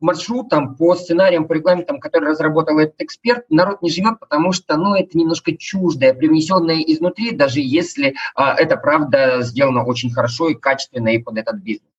маршрутам, 0.00 0.76
по 0.76 0.94
сценариям, 0.94 1.46
по 1.46 1.52
регламентам, 1.52 2.00
которые 2.00 2.30
разработал 2.30 2.78
этот 2.78 3.02
эксперт, 3.02 3.44
народ 3.50 3.82
не 3.82 3.90
живет, 3.90 4.18
потому 4.18 4.52
что 4.52 4.78
ну, 4.78 4.94
это 4.94 5.18
немножко 5.18 5.54
чуждое, 5.54 6.14
привнесенное 6.14 6.80
изнутри, 6.80 7.32
даже 7.32 7.60
если 7.60 8.14
это, 8.34 8.78
правда, 8.78 9.42
сделано 9.42 9.84
очень 9.84 10.10
хорошо 10.10 10.48
и 10.48 10.54
качественно 10.54 11.08
и 11.08 11.18
под 11.18 11.36
этот 11.36 11.56
бизнес. 11.56 11.90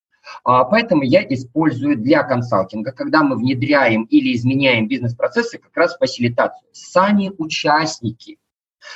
А, 0.43 0.63
поэтому 0.63 1.03
я 1.03 1.21
использую 1.23 1.97
для 1.97 2.23
консалтинга, 2.23 2.91
когда 2.91 3.23
мы 3.23 3.37
внедряем 3.37 4.03
или 4.03 4.35
изменяем 4.35 4.87
бизнес-процессы, 4.87 5.57
как 5.57 5.75
раз 5.75 5.97
фасилитацию. 5.97 6.67
Сами 6.71 7.31
участники 7.37 8.37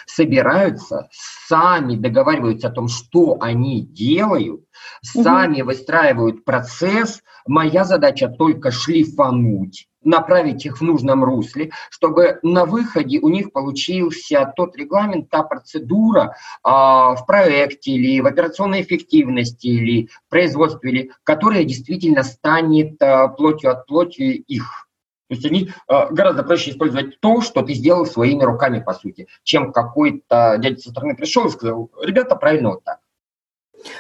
собираются, 0.06 1.10
сами 1.12 1.96
договариваются 1.96 2.68
о 2.68 2.72
том, 2.72 2.88
что 2.88 3.38
они 3.40 3.82
делают, 3.82 4.66
сами 5.02 5.62
выстраивают 5.62 6.46
процесс. 6.46 7.22
Моя 7.46 7.84
задача 7.84 8.28
только 8.28 8.72
шлифануть 8.72 9.88
направить 10.04 10.66
их 10.66 10.80
в 10.80 10.82
нужном 10.82 11.24
русле, 11.24 11.72
чтобы 11.90 12.40
на 12.42 12.66
выходе 12.66 13.20
у 13.20 13.30
них 13.30 13.52
получился 13.52 14.52
тот 14.56 14.76
регламент, 14.76 15.30
та 15.30 15.44
процедура 15.44 16.36
а, 16.64 17.16
в 17.16 17.26
проекте 17.26 17.92
или 17.92 18.20
в 18.20 18.26
операционной 18.26 18.82
эффективности 18.82 19.68
или 19.68 20.08
в 20.08 20.30
производстве, 20.30 20.92
или, 20.92 21.12
которая 21.24 21.64
действительно 21.64 22.24
станет 22.24 23.02
а, 23.02 23.28
плотью 23.28 23.72
от 23.72 23.86
плоти 23.86 24.22
их. 24.22 24.88
То 25.32 25.36
есть 25.36 25.46
они 25.46 25.72
а, 25.88 26.08
гораздо 26.08 26.44
проще 26.44 26.72
использовать 26.72 27.22
то, 27.22 27.40
что 27.40 27.62
ты 27.62 27.74
сделал 27.74 28.06
своими 28.06 28.44
руками, 28.44 28.82
по 28.82 28.94
сути, 28.94 29.28
чем 29.44 29.72
какой-то 29.72 30.58
дядя 30.60 30.78
со 30.78 30.90
стороны 30.90 31.16
пришел 31.16 31.48
и 31.48 31.50
сказал, 31.50 31.90
ребята, 32.02 32.36
правильно 32.36 32.72
вот 32.72 32.84
так. 32.84 33.00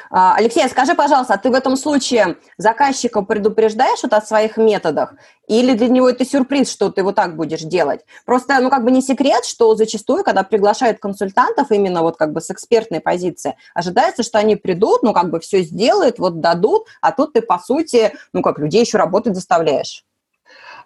А, 0.10 0.36
Алексей, 0.36 0.68
скажи, 0.68 0.94
пожалуйста, 0.94 1.36
а 1.36 1.38
ты 1.38 1.50
в 1.50 1.54
этом 1.54 1.78
случае 1.78 2.36
заказчика 2.58 3.22
предупреждаешь 3.22 4.04
вот 4.04 4.12
о 4.12 4.22
своих 4.22 4.58
методах? 4.58 5.14
Или 5.48 5.74
для 5.74 5.88
него 5.88 6.10
это 6.10 6.26
сюрприз, 6.26 6.70
что 6.70 6.92
ты 6.92 7.02
вот 7.02 7.16
так 7.16 7.38
будешь 7.38 7.62
делать? 7.62 8.02
Просто, 8.26 8.60
ну, 8.60 8.70
как 8.70 8.84
бы 8.84 8.92
не 8.92 9.02
секрет, 9.02 9.46
что 9.46 9.74
зачастую, 9.76 10.26
когда 10.26 10.44
приглашают 10.44 11.00
консультантов 11.00 11.72
именно 11.72 12.02
вот 12.02 12.18
как 12.18 12.34
бы 12.34 12.42
с 12.42 12.52
экспертной 12.52 13.00
позиции, 13.00 13.56
ожидается, 13.74 14.24
что 14.24 14.38
они 14.38 14.58
придут, 14.58 15.02
ну, 15.02 15.14
как 15.14 15.30
бы 15.30 15.40
все 15.40 15.62
сделают, 15.62 16.20
вот 16.20 16.42
дадут, 16.42 16.88
а 17.00 17.14
тут 17.14 17.32
ты, 17.32 17.42
по 17.42 17.58
сути, 17.58 18.12
ну, 18.34 18.42
как 18.42 18.60
людей 18.60 18.82
еще 18.82 18.98
работать 18.98 19.34
заставляешь. 19.34 20.04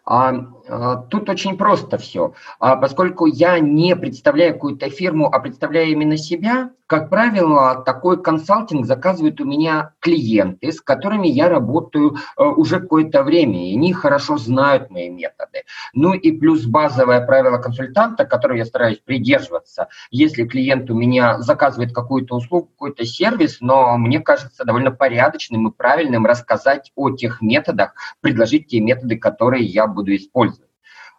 А, 0.05 0.33
а, 0.67 0.95
тут 0.97 1.29
очень 1.29 1.57
просто 1.57 1.97
все. 1.97 2.33
А, 2.59 2.75
поскольку 2.75 3.25
я 3.25 3.59
не 3.59 3.95
представляю 3.95 4.53
какую-то 4.53 4.89
фирму, 4.89 5.27
а 5.27 5.39
представляю 5.39 5.89
именно 5.89 6.17
себя, 6.17 6.71
как 6.87 7.09
правило, 7.09 7.81
такой 7.83 8.21
консалтинг 8.21 8.85
заказывают 8.85 9.41
у 9.41 9.45
меня 9.45 9.93
клиенты, 9.99 10.71
с 10.71 10.81
которыми 10.81 11.27
я 11.27 11.49
работаю 11.49 12.17
а, 12.37 12.49
уже 12.49 12.79
какое-то 12.79 13.23
время, 13.23 13.71
и 13.71 13.75
они 13.75 13.93
хорошо 13.93 14.37
знают 14.37 14.91
мои 14.91 15.09
методы. 15.09 15.63
Ну 15.93 16.13
и 16.13 16.31
плюс 16.31 16.65
базовое 16.65 17.25
правило 17.25 17.57
консультанта, 17.57 18.25
которое 18.25 18.59
я 18.59 18.65
стараюсь 18.65 18.99
придерживаться. 18.99 19.87
Если 20.11 20.43
клиент 20.43 20.89
у 20.91 20.93
меня 20.93 21.39
заказывает 21.39 21.93
какую-то 21.93 22.35
услугу, 22.35 22.67
какой-то 22.67 23.05
сервис, 23.05 23.57
но 23.61 23.97
мне 23.97 24.19
кажется 24.19 24.63
довольно 24.63 24.91
порядочным 24.91 25.67
и 25.67 25.71
правильным 25.71 26.25
рассказать 26.25 26.91
о 26.95 27.09
тех 27.09 27.41
методах, 27.41 27.95
предложить 28.21 28.67
те 28.67 28.79
методы, 28.79 29.17
которые 29.17 29.63
я 29.63 29.87
буду 29.95 30.15
использовать. 30.15 30.69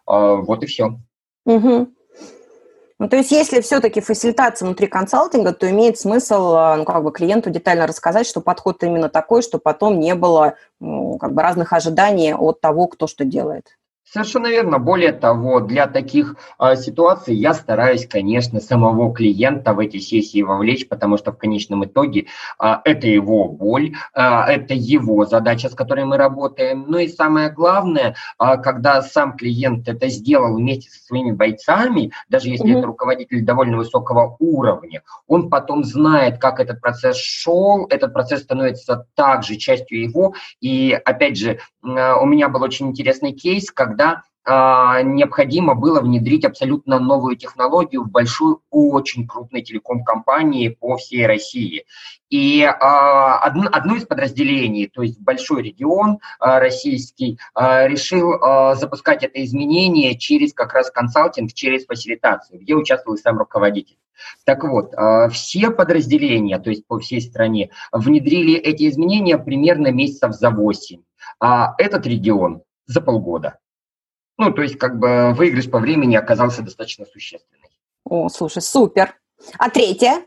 А, 0.05 0.35
вот 0.35 0.63
и 0.63 0.67
все. 0.67 0.99
Угу. 1.45 1.87
Ну, 2.99 3.09
то 3.09 3.15
есть, 3.15 3.31
если 3.31 3.61
все-таки 3.61 4.01
фасилитация 4.01 4.65
внутри 4.65 4.87
консалтинга, 4.87 5.53
то 5.53 5.69
имеет 5.69 5.99
смысл 5.99 6.55
а, 6.55 6.77
ну, 6.77 6.85
как 6.85 7.03
бы 7.03 7.11
клиенту 7.11 7.51
детально 7.51 7.85
рассказать, 7.85 8.25
что 8.25 8.41
подход 8.41 8.83
именно 8.83 9.07
такой, 9.07 9.43
что 9.43 9.59
потом 9.59 9.99
не 9.99 10.15
было 10.15 10.55
ну, 10.79 11.17
как 11.19 11.33
бы 11.33 11.41
разных 11.43 11.73
ожиданий 11.73 12.33
от 12.33 12.59
того, 12.59 12.87
кто 12.87 13.05
что 13.05 13.23
делает. 13.23 13.77
Совершенно 14.09 14.47
верно. 14.47 14.79
Более 14.79 15.11
того, 15.11 15.59
для 15.59 15.85
таких 15.85 16.37
э, 16.59 16.77
ситуаций 16.77 17.35
я 17.35 17.53
стараюсь, 17.53 18.07
конечно, 18.07 18.61
самого 18.61 19.13
клиента 19.13 19.73
в 19.73 19.79
эти 19.79 19.97
сессии 19.97 20.41
вовлечь, 20.41 20.87
потому 20.87 21.17
что 21.17 21.33
в 21.33 21.37
конечном 21.37 21.83
итоге 21.83 22.27
э, 22.57 22.75
это 22.85 23.07
его 23.07 23.49
боль, 23.49 23.95
э, 24.13 24.21
это 24.21 24.73
его 24.73 25.25
задача, 25.25 25.67
с 25.67 25.75
которой 25.75 26.05
мы 26.05 26.15
работаем. 26.15 26.85
Ну 26.87 26.99
и 26.99 27.09
самое 27.09 27.51
главное, 27.51 28.15
э, 28.39 28.57
когда 28.63 29.01
сам 29.01 29.35
клиент 29.35 29.89
это 29.89 30.07
сделал 30.07 30.55
вместе 30.55 30.89
со 30.89 31.03
своими 31.03 31.33
бойцами, 31.33 32.13
даже 32.29 32.47
если 32.47 32.73
mm-hmm. 32.73 32.77
это 32.77 32.87
руководитель 32.87 33.43
довольно 33.43 33.75
высокого 33.75 34.37
уровня, 34.39 35.03
он 35.27 35.49
потом 35.49 35.83
знает, 35.83 36.37
как 36.37 36.61
этот 36.61 36.79
процесс 36.79 37.17
шел, 37.17 37.87
этот 37.89 38.13
процесс 38.13 38.43
становится 38.43 39.05
также 39.15 39.57
частью 39.57 40.01
его. 40.01 40.33
И 40.61 40.93
опять 40.93 41.37
же, 41.37 41.59
э, 41.83 42.13
у 42.13 42.25
меня 42.25 42.47
был 42.47 42.63
очень 42.63 42.87
интересный 42.87 43.33
кейс, 43.33 43.69
когда 43.69 43.96
когда 43.97 44.23
а, 44.49 45.01
необходимо 45.01 45.75
было 45.75 45.99
внедрить 45.99 46.45
абсолютно 46.45 46.99
новую 46.99 47.35
технологию 47.35 48.03
в 48.03 48.11
большой, 48.11 48.57
очень 48.69 49.27
крупной 49.27 49.61
телеком-компании 49.61 50.69
по 50.69 50.95
всей 50.97 51.25
России. 51.25 51.83
И 52.29 52.63
а, 52.63 53.39
одно, 53.39 53.95
из 53.95 54.05
подразделений, 54.05 54.87
то 54.87 55.01
есть 55.01 55.19
большой 55.19 55.63
регион 55.63 56.19
а, 56.39 56.59
российский, 56.59 57.39
решил 57.55 58.33
запускать 58.75 59.23
это 59.23 59.43
изменение 59.43 60.17
через 60.17 60.53
как 60.53 60.73
раз 60.73 60.91
консалтинг, 60.91 61.51
через 61.53 61.85
фасилитацию, 61.85 62.59
где 62.59 62.75
участвовал 62.75 63.17
сам 63.17 63.39
руководитель. 63.39 63.97
Так 64.45 64.63
вот, 64.63 64.93
все 65.31 65.69
подразделения, 65.71 66.59
то 66.59 66.69
есть 66.69 66.87
по 66.87 66.99
всей 66.99 67.21
стране, 67.21 67.69
внедрили 67.91 68.55
эти 68.55 68.87
изменения 68.89 69.37
примерно 69.37 69.91
месяцев 69.91 70.33
за 70.33 70.49
8. 70.49 71.01
А 71.39 71.73
этот 71.77 72.05
регион 72.07 72.61
за 72.85 73.01
полгода. 73.01 73.59
Ну, 74.37 74.51
то 74.51 74.61
есть, 74.61 74.77
как 74.77 74.99
бы 74.99 75.33
выигрыш 75.33 75.69
по 75.69 75.79
времени 75.79 76.15
оказался 76.15 76.61
достаточно 76.61 77.05
существенный. 77.05 77.69
О, 78.03 78.29
слушай, 78.29 78.61
супер. 78.61 79.15
А 79.57 79.69
третье? 79.69 80.23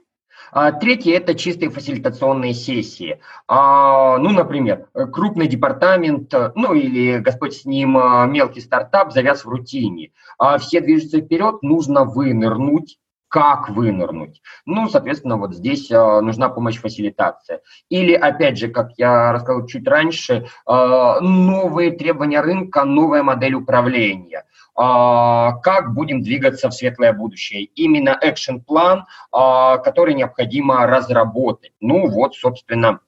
А, 0.53 0.73
третье– 0.73 1.17
это 1.17 1.35
чистые 1.35 1.71
фасилитационные 1.71 2.55
сессии. 2.55 3.21
А, 3.47 4.19
ну, 4.19 4.31
например, 4.31 4.89
крупный 5.13 5.47
департамент, 5.47 6.33
ну 6.55 6.75
или, 6.75 7.19
Господь 7.19 7.55
с 7.55 7.65
ним, 7.65 7.97
а, 7.99 8.27
мелкий 8.27 8.61
стартап 8.61 9.13
завяз 9.13 9.45
в 9.45 9.49
рутине. 9.49 10.13
А 10.39 10.59
все 10.59 10.81
движутся 10.81 11.21
вперед, 11.21 11.63
нужно 11.63 12.05
вынырнуть, 12.05 12.99
как 13.31 13.71
вынырнуть. 13.71 14.43
Ну, 14.67 14.89
соответственно, 14.89 15.37
вот 15.37 15.55
здесь 15.55 15.89
э, 15.91 16.21
нужна 16.21 16.49
помощь 16.49 16.79
фасилитация. 16.79 17.61
Или, 17.89 18.13
опять 18.13 18.59
же, 18.59 18.69
как 18.69 18.91
я 18.97 19.33
рассказал 19.33 19.67
чуть 19.67 19.87
раньше, 19.87 20.47
э, 20.67 21.21
новые 21.21 21.93
требования 21.93 22.41
рынка, 22.41 22.85
новая 22.85 23.23
модель 23.23 23.55
управления. 23.55 24.45
Э, 24.77 25.53
как 25.63 25.95
будем 25.95 26.23
двигаться 26.23 26.69
в 26.69 26.75
светлое 26.75 27.13
будущее. 27.13 27.65
Именно 27.77 28.19
экшен-план, 28.21 29.07
э, 29.33 29.79
который 29.85 30.15
необходимо 30.15 30.87
разработать. 30.89 31.73
Ну, 31.81 32.09
вот, 32.09 32.35
собственно, 32.35 32.99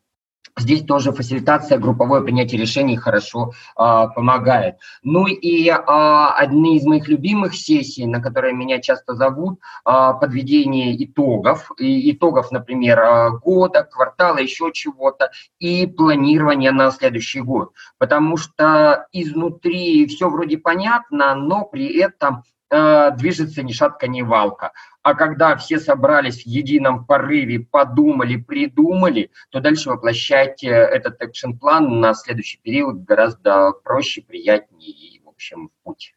Здесь 0.59 0.85
тоже 0.85 1.13
фасилитация, 1.13 1.79
групповое 1.79 2.23
принятие 2.23 2.61
решений 2.61 2.97
хорошо 2.97 3.53
а, 3.75 4.09
помогает. 4.09 4.77
Ну 5.03 5.27
и 5.27 5.69
а, 5.71 6.35
одни 6.35 6.77
из 6.77 6.85
моих 6.85 7.09
любимых 7.09 7.55
сессий, 7.55 8.05
на 8.05 8.21
которые 8.21 8.53
меня 8.53 8.79
часто 8.79 9.15
зовут, 9.15 9.61
а, 9.85 10.13
подведение 10.13 11.03
итогов. 11.03 11.71
И, 11.79 12.13
итогов, 12.13 12.53
например, 12.53 13.01
а, 13.01 13.31
года, 13.31 13.85
квартала, 13.85 14.39
еще 14.39 14.71
чего-то, 14.75 15.31
и 15.59 15.87
планирование 15.87 16.71
на 16.71 16.91
следующий 16.91 17.41
год. 17.41 17.73
Потому 17.97 18.37
что 18.37 19.07
изнутри 19.11 20.07
все 20.07 20.29
вроде 20.29 20.59
понятно, 20.59 21.35
но 21.35 21.65
при 21.65 21.99
этом 21.99 22.45
а, 22.75 23.11
движется 23.11 23.63
ни 23.63 23.73
шатка, 23.73 24.09
ни 24.09 24.23
валка. 24.23 24.73
А 25.03 25.15
когда 25.15 25.57
все 25.57 25.79
собрались 25.79 26.45
в 26.45 26.47
едином 26.47 27.05
порыве, 27.05 27.61
подумали, 27.61 28.37
придумали, 28.37 29.31
то 29.51 29.61
дальше 29.61 29.91
воплощать 29.91 30.65
э, 30.65 30.69
этот 30.71 31.21
экшен-план 31.21 32.01
на 32.01 32.15
следующий 32.15 32.59
период 32.63 33.05
гораздо 33.05 33.73
проще, 33.85 34.23
приятнее 34.23 34.91
и, 34.91 35.21
в 35.23 35.29
общем, 35.29 35.69
в 35.69 35.85
путь. 35.85 36.15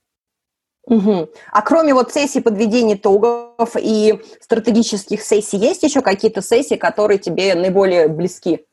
Угу. 0.85 1.29
А 1.51 1.61
кроме 1.61 1.93
вот 1.93 2.13
сессий 2.13 2.41
подведения 2.41 2.93
итогов 2.93 3.75
и 3.77 4.21
стратегических 4.39 5.21
сессий, 5.21 5.57
есть 5.57 5.83
еще 5.83 6.01
какие-то 6.01 6.41
сессии, 6.41 6.75
которые 6.75 7.17
тебе 7.17 7.53
наиболее 7.55 8.07
близки? 8.07 8.65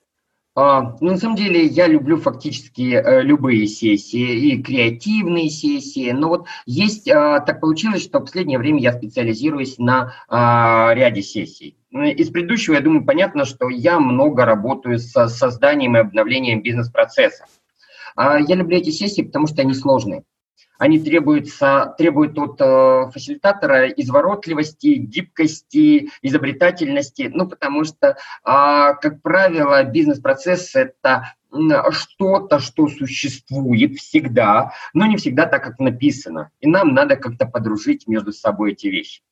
А, 0.54 0.96
ну, 1.00 1.12
на 1.12 1.16
самом 1.16 1.36
деле 1.36 1.64
я 1.64 1.86
люблю 1.86 2.18
фактически 2.18 2.92
э, 2.92 3.22
любые 3.22 3.66
сессии, 3.66 4.50
и 4.50 4.62
креативные 4.62 5.48
сессии, 5.48 6.10
но 6.10 6.28
вот 6.28 6.46
есть, 6.66 7.08
а, 7.08 7.40
так 7.40 7.60
получилось, 7.60 8.02
что 8.02 8.18
в 8.18 8.24
последнее 8.24 8.58
время 8.58 8.80
я 8.80 8.92
специализируюсь 8.92 9.78
на 9.78 10.12
а, 10.28 10.92
ряде 10.94 11.22
сессий. 11.22 11.78
Ну, 11.90 12.04
из 12.04 12.28
предыдущего, 12.30 12.74
я 12.74 12.82
думаю, 12.82 13.06
понятно, 13.06 13.46
что 13.46 13.70
я 13.70 13.98
много 13.98 14.44
работаю 14.44 14.98
с 14.98 15.28
созданием 15.28 15.96
и 15.96 16.00
обновлением 16.00 16.62
бизнес-процесса. 16.62 17.44
Я 18.16 18.54
люблю 18.56 18.76
эти 18.76 18.90
сессии, 18.90 19.22
потому 19.22 19.46
что 19.46 19.62
они 19.62 19.72
сложные. 19.72 20.24
Они 20.78 20.98
требуются, 20.98 21.94
требуют 21.96 22.38
от 22.38 22.60
э, 22.60 23.10
фасилитатора 23.12 23.88
изворотливости, 23.88 24.94
гибкости, 24.96 26.10
изобретательности, 26.22 27.30
ну, 27.32 27.48
потому 27.48 27.84
что, 27.84 28.08
э, 28.08 28.14
как 28.44 29.22
правило, 29.22 29.84
бизнес-процесс– 29.84 30.74
это 30.74 31.34
что-то, 31.90 32.58
что 32.58 32.88
существует 32.88 33.98
всегда, 33.98 34.72
но 34.94 35.06
не 35.06 35.16
всегда 35.16 35.46
так, 35.46 35.62
как 35.62 35.78
написано. 35.78 36.50
И 36.60 36.66
нам 36.66 36.94
надо 36.94 37.16
как-то 37.16 37.46
подружить 37.46 38.08
между 38.08 38.32
собой 38.32 38.72
эти 38.72 38.86
вещи. 38.86 39.22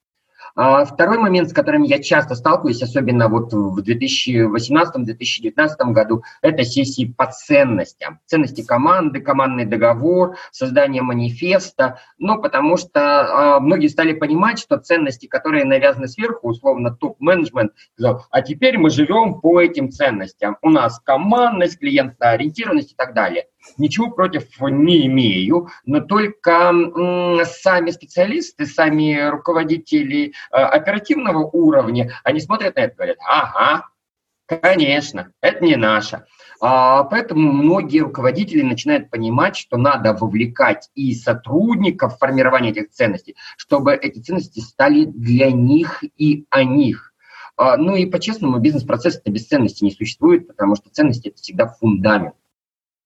А 0.55 0.85
второй 0.85 1.19
момент, 1.19 1.49
с 1.49 1.53
которым 1.53 1.83
я 1.83 2.03
часто 2.03 2.35
сталкиваюсь, 2.35 2.83
особенно 2.83 3.29
вот 3.29 3.53
в 3.53 3.81
2018-2019 3.81 5.93
году, 5.93 6.23
это 6.43 6.65
сессии 6.65 7.13
по 7.17 7.27
ценностям. 7.27 8.21
Ценности 8.27 8.63
команды, 8.63 9.21
командный 9.21 9.65
договор, 9.65 10.37
создание 10.51 11.03
манифеста. 11.03 12.01
Ну, 12.19 12.41
потому 12.41 12.77
что 12.77 13.57
а, 13.57 13.61
многие 13.61 13.89
стали 13.89 14.13
понимать, 14.13 14.59
что 14.59 14.79
ценности, 14.79 15.27
которые 15.27 15.65
навязаны 15.65 16.09
сверху, 16.09 16.49
условно 16.49 16.95
топ-менеджмент, 16.95 17.73
а 18.31 18.43
теперь 18.43 18.79
мы 18.79 18.91
живем 18.91 19.41
по 19.41 19.61
этим 19.61 19.91
ценностям. 19.91 20.57
У 20.63 20.71
нас 20.71 21.01
командность, 21.01 21.79
клиентоориентированность 21.79 22.93
и 22.93 22.97
так 22.97 23.15
далее. 23.15 23.47
Ничего 23.77 24.11
против 24.11 24.45
не 24.61 25.07
имею, 25.07 25.69
но 25.85 26.01
только 26.01 26.73
сами 27.45 27.91
специалисты, 27.91 28.67
сами 28.67 29.29
руководители 29.29 30.33
э, 30.51 30.57
оперативного 30.57 31.45
уровня, 31.45 32.13
они 32.25 32.41
смотрят 32.41 32.77
на 32.77 32.81
это 32.81 32.93
и 32.93 32.97
говорят, 32.97 33.19
ага, 33.27 33.89
конечно, 34.47 35.33
это 35.41 35.65
не 35.65 35.77
наше. 35.77 36.25
А, 36.61 37.05
поэтому 37.05 37.53
многие 37.53 38.01
руководители 38.01 38.63
начинают 38.63 39.11
понимать, 39.11 39.57
что 39.57 39.79
надо 39.79 40.13
вовлекать 40.13 40.91
и 40.95 41.15
сотрудников 41.15 42.17
в 42.17 42.19
формирование 42.19 42.73
этих 42.73 42.91
ценностей, 42.91 43.37
чтобы 43.57 43.95
эти 43.95 44.19
ценности 44.19 44.61
стали 44.61 45.07
для 45.07 45.51
них 45.51 46.05
и 46.19 46.47
о 46.51 46.65
них. 46.65 47.15
А, 47.57 47.77
ну 47.77 47.97
и 47.97 48.07
по-честному, 48.07 48.59
бизнес-процесс 48.59 49.21
без 49.25 49.47
ценностей 49.47 49.87
не 49.87 49.91
существует, 49.91 50.47
потому 50.49 50.77
что 50.77 50.91
ценности 50.91 51.29
это 51.29 51.39
всегда 51.39 51.67
фундамент 51.67 52.35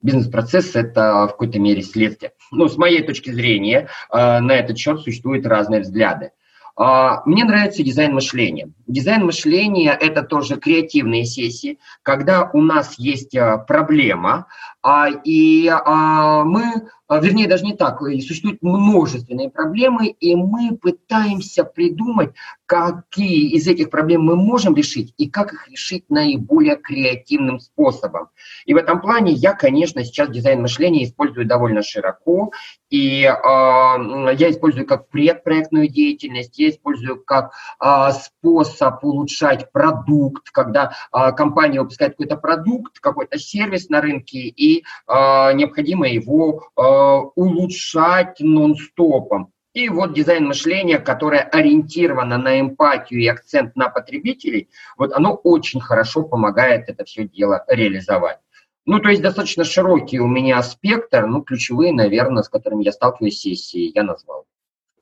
бизнес-процесс– 0.05 0.71
это 0.77 1.27
в 1.27 1.33
какой-то 1.33 1.59
мере 1.59 1.83
следствие. 1.83 2.33
Ну, 2.53 2.69
с 2.69 2.77
моей 2.77 3.03
точки 3.03 3.31
зрения, 3.31 3.89
э, 4.13 4.39
на 4.39 4.53
этот 4.53 4.79
счет 4.79 5.01
существуют 5.01 5.47
разные 5.47 5.81
взгляды. 5.81 6.31
А, 6.77 7.23
мне 7.25 7.45
нравится 7.45 7.85
дизайн 7.85 8.15
мышления. 8.15 8.71
Дизайн 8.87 9.25
мышления– 9.25 9.97
это 10.01 10.23
тоже 10.23 10.57
креативные 10.57 11.25
сессии, 11.25 11.79
когда 12.03 12.51
у 12.53 12.61
нас 12.61 12.99
есть 12.99 13.35
э, 13.35 13.59
проблема, 13.67 14.47
а, 14.83 15.09
и 15.09 15.69
а, 15.69 16.45
мы 16.45 16.89
вернее, 17.11 17.49
даже 17.49 17.65
не 17.65 17.75
так, 17.75 18.01
существуют 18.01 18.63
множественные 18.63 19.51
проблемы, 19.51 20.09
и 20.09 20.35
мы 20.35 20.77
пытаемся 20.77 21.65
придумать, 21.65 22.33
какие 22.67 23.51
из 23.51 23.69
этих 23.69 23.91
проблем 23.91 24.23
мы 24.23 24.37
можем 24.37 24.75
решить 24.75 25.13
и 25.19 25.29
как 25.29 25.53
их 25.53 25.69
решить 25.69 26.09
наиболее 26.09 26.77
креативным 26.77 27.61
способом. 27.61 28.29
И 28.65 28.75
в 28.75 28.77
этом 28.77 29.01
плане 29.01 29.33
я, 29.33 29.53
конечно, 29.53 30.05
сейчас 30.05 30.31
дизайн 30.31 30.63
мышления 30.63 31.05
использую 31.05 31.47
довольно 31.47 31.83
широко, 31.83 32.53
и 32.91 33.25
э, 33.25 33.27
я 33.27 34.51
использую 34.51 34.87
как 34.87 35.09
предпроектную 35.09 35.89
деятельность, 35.89 36.59
я 36.59 36.71
использую 36.71 37.23
как 37.23 37.53
э, 37.85 38.13
способ 38.13 39.05
улучшать 39.05 39.71
продукт, 39.73 40.51
когда 40.51 40.93
э, 41.13 41.33
компания 41.33 41.81
выпускает 41.81 42.13
какой-то 42.13 42.37
продукт, 42.37 43.01
какой-то 43.01 43.39
сервис 43.39 43.89
на 43.89 44.01
рынке, 44.01 44.39
и 44.39 44.81
э, 44.81 45.53
необходимо 45.55 46.09
его 46.09 46.69
э, 46.77 46.95
улучшать 47.35 48.41
нон-стопом. 48.41 49.53
И 49.75 49.89
вот 49.89 50.15
дизайн 50.15 50.47
мышления, 50.47 51.01
которое 51.01 51.41
ориентировано 51.41 52.39
на 52.39 52.61
эмпатию 52.61 53.21
и 53.21 53.27
акцент 53.27 53.75
на 53.75 53.89
потребителей, 53.89 54.69
вот 54.97 55.13
оно 55.13 55.35
очень 55.35 55.81
хорошо 55.81 56.23
помогает 56.23 56.89
это 56.89 57.05
все 57.05 57.27
дело 57.27 57.65
реализовать. 57.67 58.39
Ну, 58.87 59.01
то 59.01 59.09
есть 59.09 59.23
достаточно 59.23 59.65
широкий 59.65 60.21
у 60.21 60.29
меня 60.29 60.63
спектр, 60.63 61.27
ну, 61.27 61.43
ключевые, 61.43 61.93
наверное, 61.93 62.43
с 62.43 62.49
которыми 62.49 62.85
я 62.85 62.93
сталкиваюсь 62.93 63.35
в 63.35 63.41
сессии, 63.41 63.91
я 63.95 64.05
назвал. 64.05 64.45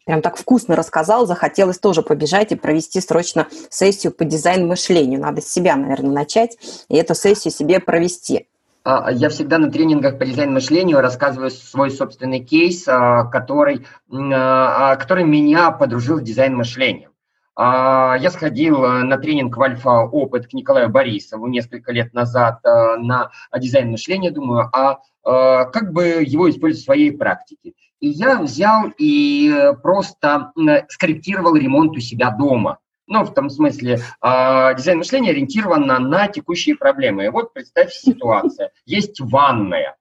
Прям 0.06 0.22
так 0.22 0.36
вкусно 0.36 0.74
рассказал, 0.74 1.26
захотелось 1.26 1.78
тоже 1.78 2.02
побежать 2.02 2.52
и 2.52 2.56
провести 2.56 3.00
срочно 3.00 3.48
сессию 3.70 4.12
по 4.12 4.24
дизайн 4.24 4.66
мышлению. 4.66 5.20
Надо 5.20 5.40
с 5.40 5.48
себя, 5.48 5.76
наверное, 5.76 6.12
начать 6.12 6.56
и 6.88 6.96
эту 6.96 7.14
сессию 7.14 7.52
себе 7.52 7.78
провести. 7.78 8.48
А, 8.84 9.12
я 9.12 9.28
всегда 9.28 9.58
на 9.58 9.70
тренингах 9.70 10.18
по 10.18 10.24
дизайн 10.24 10.52
мышлению 10.52 11.00
рассказываю 11.00 11.50
свой 11.50 11.90
собственный 11.90 12.40
кейс, 12.40 12.86
а, 12.88 13.24
который, 13.24 13.86
а, 14.10 14.96
который 14.96 15.24
меня 15.24 15.70
подружил 15.70 16.18
с 16.18 16.22
дизайн 16.22 16.56
мышлением. 16.56 17.10
Я 17.54 18.30
сходил 18.32 18.80
на 18.80 19.18
тренинг 19.18 19.54
в 19.54 19.60
Альфа-Опыт 19.60 20.46
к 20.46 20.54
Николаю 20.54 20.88
Борисову 20.88 21.48
несколько 21.48 21.92
лет 21.92 22.14
назад 22.14 22.64
на 22.64 23.30
дизайн 23.58 23.90
мышления. 23.90 24.30
Думаю, 24.30 24.70
а 24.72 25.00
как 25.22 25.92
бы 25.92 26.24
его 26.26 26.48
использовать 26.48 26.80
в 26.80 26.86
своей 26.86 27.12
практике? 27.12 27.74
И 28.00 28.08
я 28.08 28.40
взял 28.40 28.90
и 28.96 29.74
просто 29.82 30.52
скорректировал 30.88 31.54
ремонт 31.54 31.94
у 31.94 32.00
себя 32.00 32.30
дома. 32.30 32.78
Ну, 33.06 33.24
в 33.24 33.34
том 33.34 33.50
смысле, 33.50 34.00
э, 34.22 34.74
дизайн 34.76 34.98
мышления 34.98 35.30
ориентирован 35.30 35.86
на 35.86 36.28
текущие 36.28 36.76
проблемы. 36.76 37.24
И 37.24 37.28
вот 37.28 37.52
представь 37.52 37.92
ситуация. 37.92 38.70
Есть 38.84 39.20
ванная, 39.20 39.96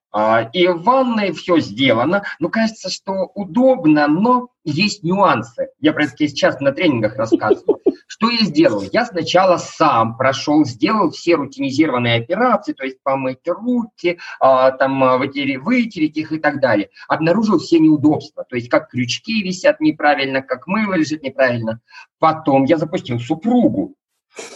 и 0.53 0.67
в 0.67 0.83
ванной 0.83 1.31
все 1.31 1.59
сделано. 1.59 2.23
Ну, 2.39 2.49
кажется, 2.49 2.89
что 2.89 3.31
удобно, 3.33 4.07
но 4.07 4.49
есть 4.63 5.03
нюансы. 5.03 5.69
Я 5.79 5.93
про 5.93 6.03
это 6.03 6.15
сейчас 6.17 6.59
на 6.59 6.71
тренингах 6.71 7.15
рассказываю. 7.15 7.79
Что 8.07 8.29
я 8.29 8.41
сделал? 8.41 8.83
Я 8.91 9.05
сначала 9.05 9.57
сам 9.57 10.17
прошел, 10.17 10.65
сделал 10.65 11.11
все 11.11 11.35
рутинизированные 11.35 12.21
операции, 12.21 12.73
то 12.73 12.83
есть 12.83 13.01
помыть 13.01 13.39
руки, 13.47 14.19
а, 14.39 14.71
там 14.71 15.03
а, 15.03 15.17
вытереть, 15.17 15.61
вытереть 15.61 16.17
их 16.17 16.31
и 16.33 16.39
так 16.39 16.59
далее. 16.59 16.89
Обнаружил 17.07 17.57
все 17.57 17.79
неудобства, 17.79 18.43
то 18.43 18.55
есть 18.55 18.69
как 18.69 18.89
крючки 18.89 19.41
висят 19.41 19.79
неправильно, 19.79 20.41
как 20.41 20.67
мыло 20.67 20.93
лежит 20.93 21.23
неправильно. 21.23 21.79
Потом 22.19 22.65
я 22.65 22.77
запустил 22.77 23.17
супругу, 23.19 23.95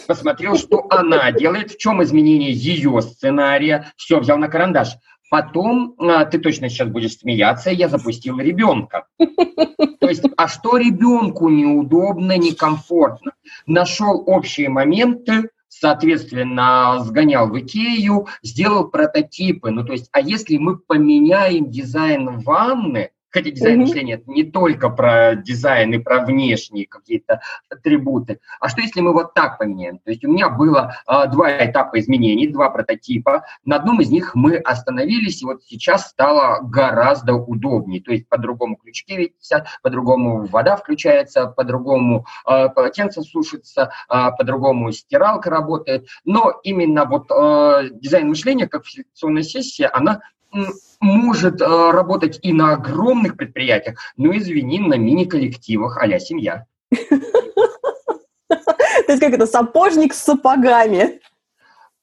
посмотрел, 0.06 0.56
что 0.56 0.86
она 0.90 1.32
делает, 1.32 1.72
в 1.72 1.78
чем 1.78 2.02
изменение 2.02 2.52
ее 2.52 3.00
сценария, 3.00 3.92
все, 3.96 4.20
взял 4.20 4.38
на 4.38 4.48
карандаш. 4.48 4.96
Потом, 5.28 5.94
а, 5.98 6.24
ты 6.24 6.38
точно 6.38 6.68
сейчас 6.68 6.88
будешь 6.88 7.18
смеяться, 7.18 7.70
я 7.70 7.88
запустил 7.88 8.38
ребенка. 8.38 9.06
То 9.18 10.08
есть, 10.08 10.24
а 10.36 10.46
что 10.46 10.76
ребенку 10.76 11.48
неудобно, 11.48 12.36
некомфортно? 12.38 13.32
Нашел 13.66 14.22
общие 14.26 14.68
моменты, 14.68 15.50
соответственно, 15.68 17.00
сгонял 17.00 17.48
в 17.48 17.58
Икею, 17.58 18.28
сделал 18.42 18.88
прототипы. 18.88 19.70
Ну, 19.70 19.84
то 19.84 19.92
есть, 19.92 20.08
а 20.12 20.20
если 20.20 20.58
мы 20.58 20.78
поменяем 20.78 21.70
дизайн 21.70 22.38
ванны, 22.40 23.10
Хотя 23.36 23.50
дизайн 23.50 23.80
мышления 23.80 24.14
это 24.14 24.30
не 24.30 24.44
только 24.44 24.88
про 24.88 25.34
дизайн 25.34 25.92
и 25.92 25.98
про 25.98 26.24
внешние 26.24 26.86
какие-то 26.86 27.42
атрибуты. 27.68 28.40
А 28.60 28.70
что 28.70 28.80
если 28.80 29.02
мы 29.02 29.12
вот 29.12 29.34
так 29.34 29.58
поменяем? 29.58 29.98
То 29.98 30.10
есть 30.10 30.24
у 30.24 30.32
меня 30.32 30.48
было 30.48 30.94
а, 31.04 31.26
два 31.26 31.50
этапа 31.66 31.98
изменений, 31.98 32.48
два 32.48 32.70
прототипа. 32.70 33.44
На 33.66 33.76
одном 33.76 34.00
из 34.00 34.08
них 34.08 34.34
мы 34.34 34.56
остановились, 34.56 35.42
и 35.42 35.44
вот 35.44 35.62
сейчас 35.64 36.08
стало 36.08 36.60
гораздо 36.62 37.34
удобнее. 37.34 38.00
То 38.00 38.12
есть 38.12 38.26
по-другому 38.26 38.76
крючки 38.76 39.34
висят, 39.38 39.66
по-другому 39.82 40.46
вода 40.46 40.76
включается, 40.76 41.46
по-другому 41.48 42.24
а, 42.46 42.70
полотенце 42.70 43.20
сушится, 43.20 43.90
а, 44.08 44.30
по-другому 44.30 44.92
стиралка 44.92 45.50
работает. 45.50 46.06
Но 46.24 46.58
именно 46.62 47.04
вот 47.04 47.30
а, 47.30 47.82
дизайн 47.90 48.28
мышления, 48.28 48.66
как 48.66 48.86
фасилитационная 48.86 49.42
сессия, 49.42 49.88
она 49.88 50.22
может 51.00 51.60
э, 51.60 51.90
работать 51.90 52.38
и 52.42 52.52
на 52.52 52.72
огромных 52.72 53.36
предприятиях, 53.36 53.98
но, 54.16 54.36
извини, 54.36 54.80
на 54.80 54.94
мини-коллективах 54.94 55.98
а 55.98 56.18
семья. 56.18 56.66
То 58.48 59.12
есть 59.12 59.20
как 59.20 59.32
это, 59.32 59.46
сапожник 59.46 60.14
с 60.14 60.18
сапогами? 60.18 61.20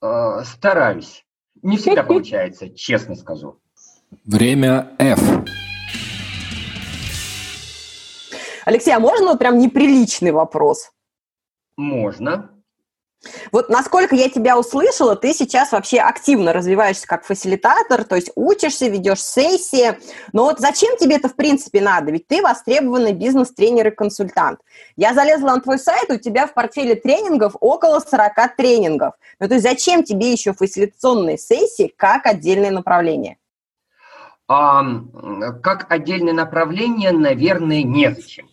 Э, 0.01 0.43
стараюсь. 0.45 1.25
Не 1.61 1.77
всегда 1.77 2.03
получается, 2.07 2.69
честно 2.69 3.15
скажу. 3.15 3.59
Время 4.25 4.95
F. 4.99 5.19
Алексей, 8.65 8.91
а 8.91 8.99
можно 8.99 9.27
вот 9.27 9.39
прям 9.39 9.57
неприличный 9.57 10.31
вопрос? 10.31 10.91
Можно. 11.75 12.52
Вот 13.51 13.69
насколько 13.69 14.15
я 14.15 14.29
тебя 14.29 14.57
услышала, 14.57 15.15
ты 15.15 15.33
сейчас 15.33 15.71
вообще 15.71 15.99
активно 15.99 16.53
развиваешься 16.53 17.07
как 17.07 17.25
фасилитатор, 17.25 18.03
то 18.03 18.15
есть 18.15 18.31
учишься, 18.35 18.87
ведешь 18.87 19.23
сессии. 19.23 19.97
Но 20.33 20.45
вот 20.45 20.59
зачем 20.59 20.97
тебе 20.97 21.15
это 21.15 21.29
в 21.29 21.35
принципе 21.35 21.81
надо? 21.81 22.11
Ведь 22.11 22.27
ты 22.27 22.41
востребованный 22.41 23.13
бизнес-тренер 23.13 23.87
и 23.87 23.91
консультант. 23.91 24.59
Я 24.95 25.13
залезла 25.13 25.51
на 25.51 25.61
твой 25.61 25.79
сайт, 25.79 26.09
у 26.09 26.17
тебя 26.17 26.47
в 26.47 26.53
портфеле 26.53 26.95
тренингов 26.95 27.55
около 27.59 27.99
40 27.99 28.55
тренингов. 28.57 29.13
Ну 29.39 29.47
то 29.47 29.55
есть 29.55 29.65
зачем 29.65 30.03
тебе 30.03 30.31
еще 30.31 30.53
фасилитационные 30.53 31.37
сессии 31.37 31.93
как 31.95 32.25
отдельное 32.25 32.71
направление? 32.71 33.37
А, 34.47 34.83
как 35.61 35.89
отдельное 35.89 36.33
направление, 36.33 37.11
наверное, 37.11 37.83
незачем. 37.83 38.49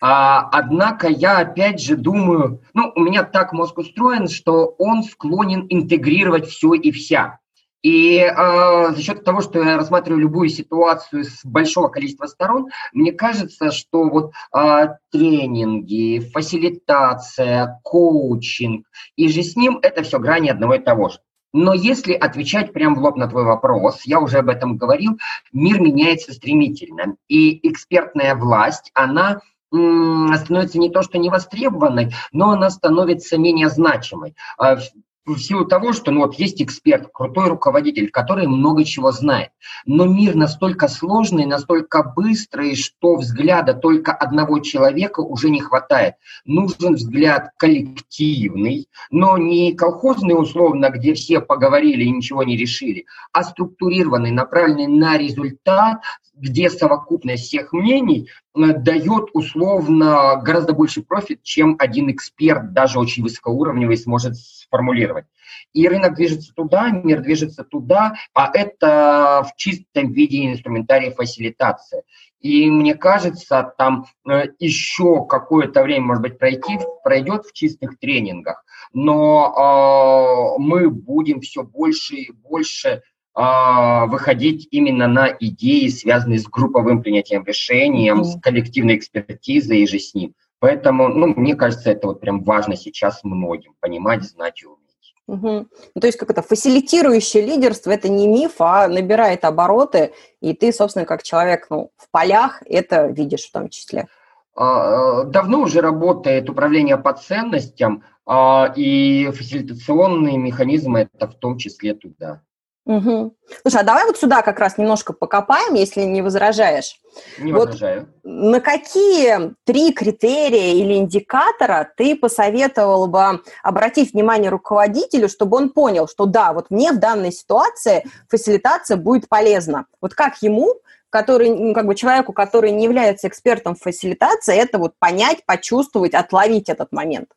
А, 0.00 0.48
однако 0.52 1.08
я 1.08 1.38
опять 1.38 1.80
же 1.80 1.96
думаю, 1.96 2.62
ну, 2.72 2.90
у 2.94 3.00
меня 3.00 3.22
так 3.22 3.52
мозг 3.52 3.78
устроен, 3.78 4.28
что 4.28 4.74
он 4.78 5.02
склонен 5.02 5.66
интегрировать 5.68 6.46
все 6.46 6.72
и 6.74 6.90
вся. 6.90 7.38
И 7.82 8.18
э, 8.18 8.92
за 8.92 9.02
счет 9.02 9.24
того, 9.24 9.40
что 9.40 9.62
я 9.62 9.78
рассматриваю 9.78 10.20
любую 10.20 10.50
ситуацию 10.50 11.24
с 11.24 11.44
большого 11.44 11.88
количества 11.88 12.26
сторон, 12.26 12.68
мне 12.92 13.12
кажется, 13.12 13.70
что 13.70 14.04
вот 14.04 14.32
э, 14.54 14.88
тренинги, 15.10 16.18
фасилитация, 16.32 17.80
коучинг 17.82 18.86
и 19.16 19.28
же 19.28 19.42
с 19.42 19.56
ним 19.56 19.78
это 19.80 20.02
все 20.02 20.18
грани 20.18 20.50
одного 20.50 20.74
и 20.74 20.78
того 20.78 21.08
же. 21.08 21.20
Но 21.52 21.74
если 21.74 22.12
отвечать 22.12 22.72
прямо 22.72 22.96
в 22.96 23.02
лоб 23.02 23.16
на 23.16 23.28
твой 23.28 23.44
вопрос, 23.44 24.02
я 24.04 24.20
уже 24.20 24.38
об 24.38 24.50
этом 24.50 24.76
говорил, 24.76 25.18
мир 25.52 25.80
меняется 25.80 26.32
стремительно. 26.32 27.16
И 27.28 27.66
экспертная 27.68 28.36
власть, 28.36 28.90
она 28.94 29.40
становится 29.72 30.78
не 30.78 30.90
то 30.90 31.02
что 31.02 31.18
невостребованной, 31.18 32.12
но 32.32 32.50
она 32.50 32.70
становится 32.70 33.38
менее 33.38 33.68
значимой. 33.68 34.34
А 34.58 34.78
в 35.26 35.38
силу 35.38 35.64
того, 35.64 35.92
что 35.92 36.10
ну, 36.10 36.20
вот 36.20 36.34
есть 36.34 36.60
эксперт, 36.62 37.08
крутой 37.12 37.48
руководитель, 37.48 38.10
который 38.10 38.46
много 38.46 38.84
чего 38.84 39.12
знает. 39.12 39.50
Но 39.84 40.06
мир 40.06 40.34
настолько 40.34 40.88
сложный, 40.88 41.46
настолько 41.46 42.02
быстрый, 42.02 42.74
что 42.74 43.16
взгляда 43.16 43.74
только 43.74 44.12
одного 44.12 44.60
человека 44.60 45.20
уже 45.20 45.50
не 45.50 45.60
хватает. 45.60 46.14
Нужен 46.44 46.94
взгляд 46.94 47.50
коллективный, 47.56 48.88
но 49.10 49.36
не 49.36 49.74
колхозный 49.74 50.40
условно, 50.40 50.90
где 50.90 51.14
все 51.14 51.40
поговорили 51.40 52.04
и 52.04 52.10
ничего 52.10 52.42
не 52.42 52.56
решили, 52.56 53.04
а 53.32 53.44
структурированный, 53.44 54.30
направленный 54.30 54.86
на 54.86 55.16
результат, 55.16 56.00
где 56.34 56.70
совокупность 56.70 57.44
всех 57.44 57.72
мнений 57.72 58.28
дает 58.54 59.30
условно 59.32 60.40
гораздо 60.42 60.72
больше 60.72 61.02
профит, 61.02 61.42
чем 61.42 61.76
один 61.78 62.10
эксперт, 62.10 62.72
даже 62.72 62.98
очень 62.98 63.22
высокоуровневый, 63.22 63.96
сможет 63.96 64.36
сформулировать. 64.36 65.26
И 65.72 65.86
рынок 65.88 66.14
движется 66.14 66.52
туда, 66.54 66.90
мир 66.90 67.20
движется 67.20 67.64
туда, 67.64 68.14
а 68.34 68.50
это 68.52 69.44
в 69.48 69.56
чистом 69.56 70.12
виде 70.12 70.50
инструментария 70.50 71.12
фасилитации. 71.12 72.02
И 72.40 72.70
мне 72.70 72.94
кажется, 72.94 73.74
там 73.76 74.06
э, 74.28 74.44
еще 74.58 75.26
какое-то 75.26 75.82
время, 75.82 76.06
может 76.06 76.22
быть, 76.22 76.38
пройти, 76.38 76.78
пройдет 77.04 77.44
в 77.44 77.52
чистых 77.52 77.98
тренингах, 77.98 78.64
но 78.94 80.56
э, 80.56 80.60
мы 80.60 80.88
будем 80.88 81.40
все 81.40 81.62
больше 81.62 82.16
и 82.16 82.32
больше 82.32 83.02
выходить 83.32 84.66
именно 84.72 85.06
на 85.06 85.28
идеи, 85.28 85.86
связанные 85.88 86.40
с 86.40 86.46
групповым 86.46 87.00
принятием 87.00 87.44
решений, 87.44 88.10
mm-hmm. 88.10 88.24
с 88.24 88.40
коллективной 88.40 88.96
экспертизой 88.96 89.82
и 89.82 89.86
же 89.86 89.98
с 89.98 90.14
ним. 90.14 90.34
Поэтому, 90.60 91.08
ну, 91.08 91.28
мне 91.34 91.56
кажется, 91.56 91.90
это 91.90 92.06
вот 92.06 92.20
прям 92.20 92.42
важно 92.42 92.76
сейчас 92.76 93.24
многим 93.24 93.74
понимать, 93.80 94.24
знать 94.24 94.62
и 94.62 94.66
уметь. 94.66 94.80
Угу. 95.26 95.66
Ну, 95.94 96.00
то 96.00 96.06
есть 96.06 96.18
как 96.18 96.30
это 96.30 96.42
фасилитирующее 96.42 97.44
лидерство 97.44 97.92
это 97.92 98.08
не 98.08 98.26
миф, 98.26 98.54
а 98.58 98.88
набирает 98.88 99.44
обороты, 99.44 100.12
и 100.40 100.54
ты, 100.54 100.72
собственно, 100.72 101.06
как 101.06 101.22
человек 101.22 101.68
ну, 101.70 101.92
в 101.96 102.10
полях 102.10 102.62
это 102.66 103.06
видишь 103.06 103.46
в 103.46 103.52
том 103.52 103.68
числе. 103.68 104.08
А, 104.56 105.22
давно 105.24 105.60
уже 105.62 105.80
работает 105.80 106.50
управление 106.50 106.98
по 106.98 107.12
ценностям, 107.12 108.02
а, 108.26 108.72
и 108.74 109.30
фасилитационные 109.30 110.36
механизмы 110.36 111.08
это 111.12 111.28
в 111.28 111.34
том 111.36 111.58
числе 111.58 111.94
туда. 111.94 112.42
Угу. 112.86 113.36
Слушай, 113.62 113.82
а 113.82 113.84
давай 113.84 114.06
вот 114.06 114.16
сюда 114.16 114.42
как 114.42 114.58
раз 114.58 114.78
немножко 114.78 115.12
покопаем, 115.12 115.74
если 115.74 116.02
не 116.02 116.22
возражаешь. 116.22 116.98
Не 117.38 117.52
вот 117.52 117.68
возражаю. 117.68 118.08
На 118.24 118.60
какие 118.60 119.54
три 119.64 119.92
критерия 119.92 120.74
или 120.74 120.94
индикатора 120.94 121.92
ты 121.96 122.16
посоветовал 122.16 123.06
бы 123.06 123.42
обратить 123.62 124.12
внимание 124.12 124.50
руководителю, 124.50 125.28
чтобы 125.28 125.58
он 125.58 125.70
понял, 125.70 126.08
что 126.08 126.24
да, 126.24 126.52
вот 126.52 126.70
мне 126.70 126.92
в 126.92 126.98
данной 126.98 127.32
ситуации 127.32 128.04
фасилитация 128.28 128.96
будет 128.96 129.28
полезна. 129.28 129.86
Вот 130.00 130.14
как 130.14 130.42
ему, 130.42 130.74
который, 131.10 131.50
ну, 131.50 131.74
как 131.74 131.86
бы 131.86 131.94
человеку, 131.94 132.32
который 132.32 132.70
не 132.70 132.84
является 132.84 133.28
экспертом 133.28 133.74
в 133.74 133.82
фасилитации, 133.82 134.56
это 134.56 134.78
вот 134.78 134.94
понять, 134.98 135.44
почувствовать, 135.44 136.14
отловить 136.14 136.68
этот 136.68 136.92
момент? 136.92 137.28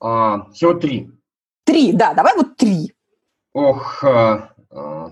А, 0.00 0.50
всего 0.52 0.74
три. 0.74 1.10
Три, 1.64 1.92
да, 1.92 2.14
давай 2.14 2.34
вот 2.34 2.56
три. 2.56 2.94
Ох, 3.54 4.02
э, 4.04 4.48
э, 4.70 5.06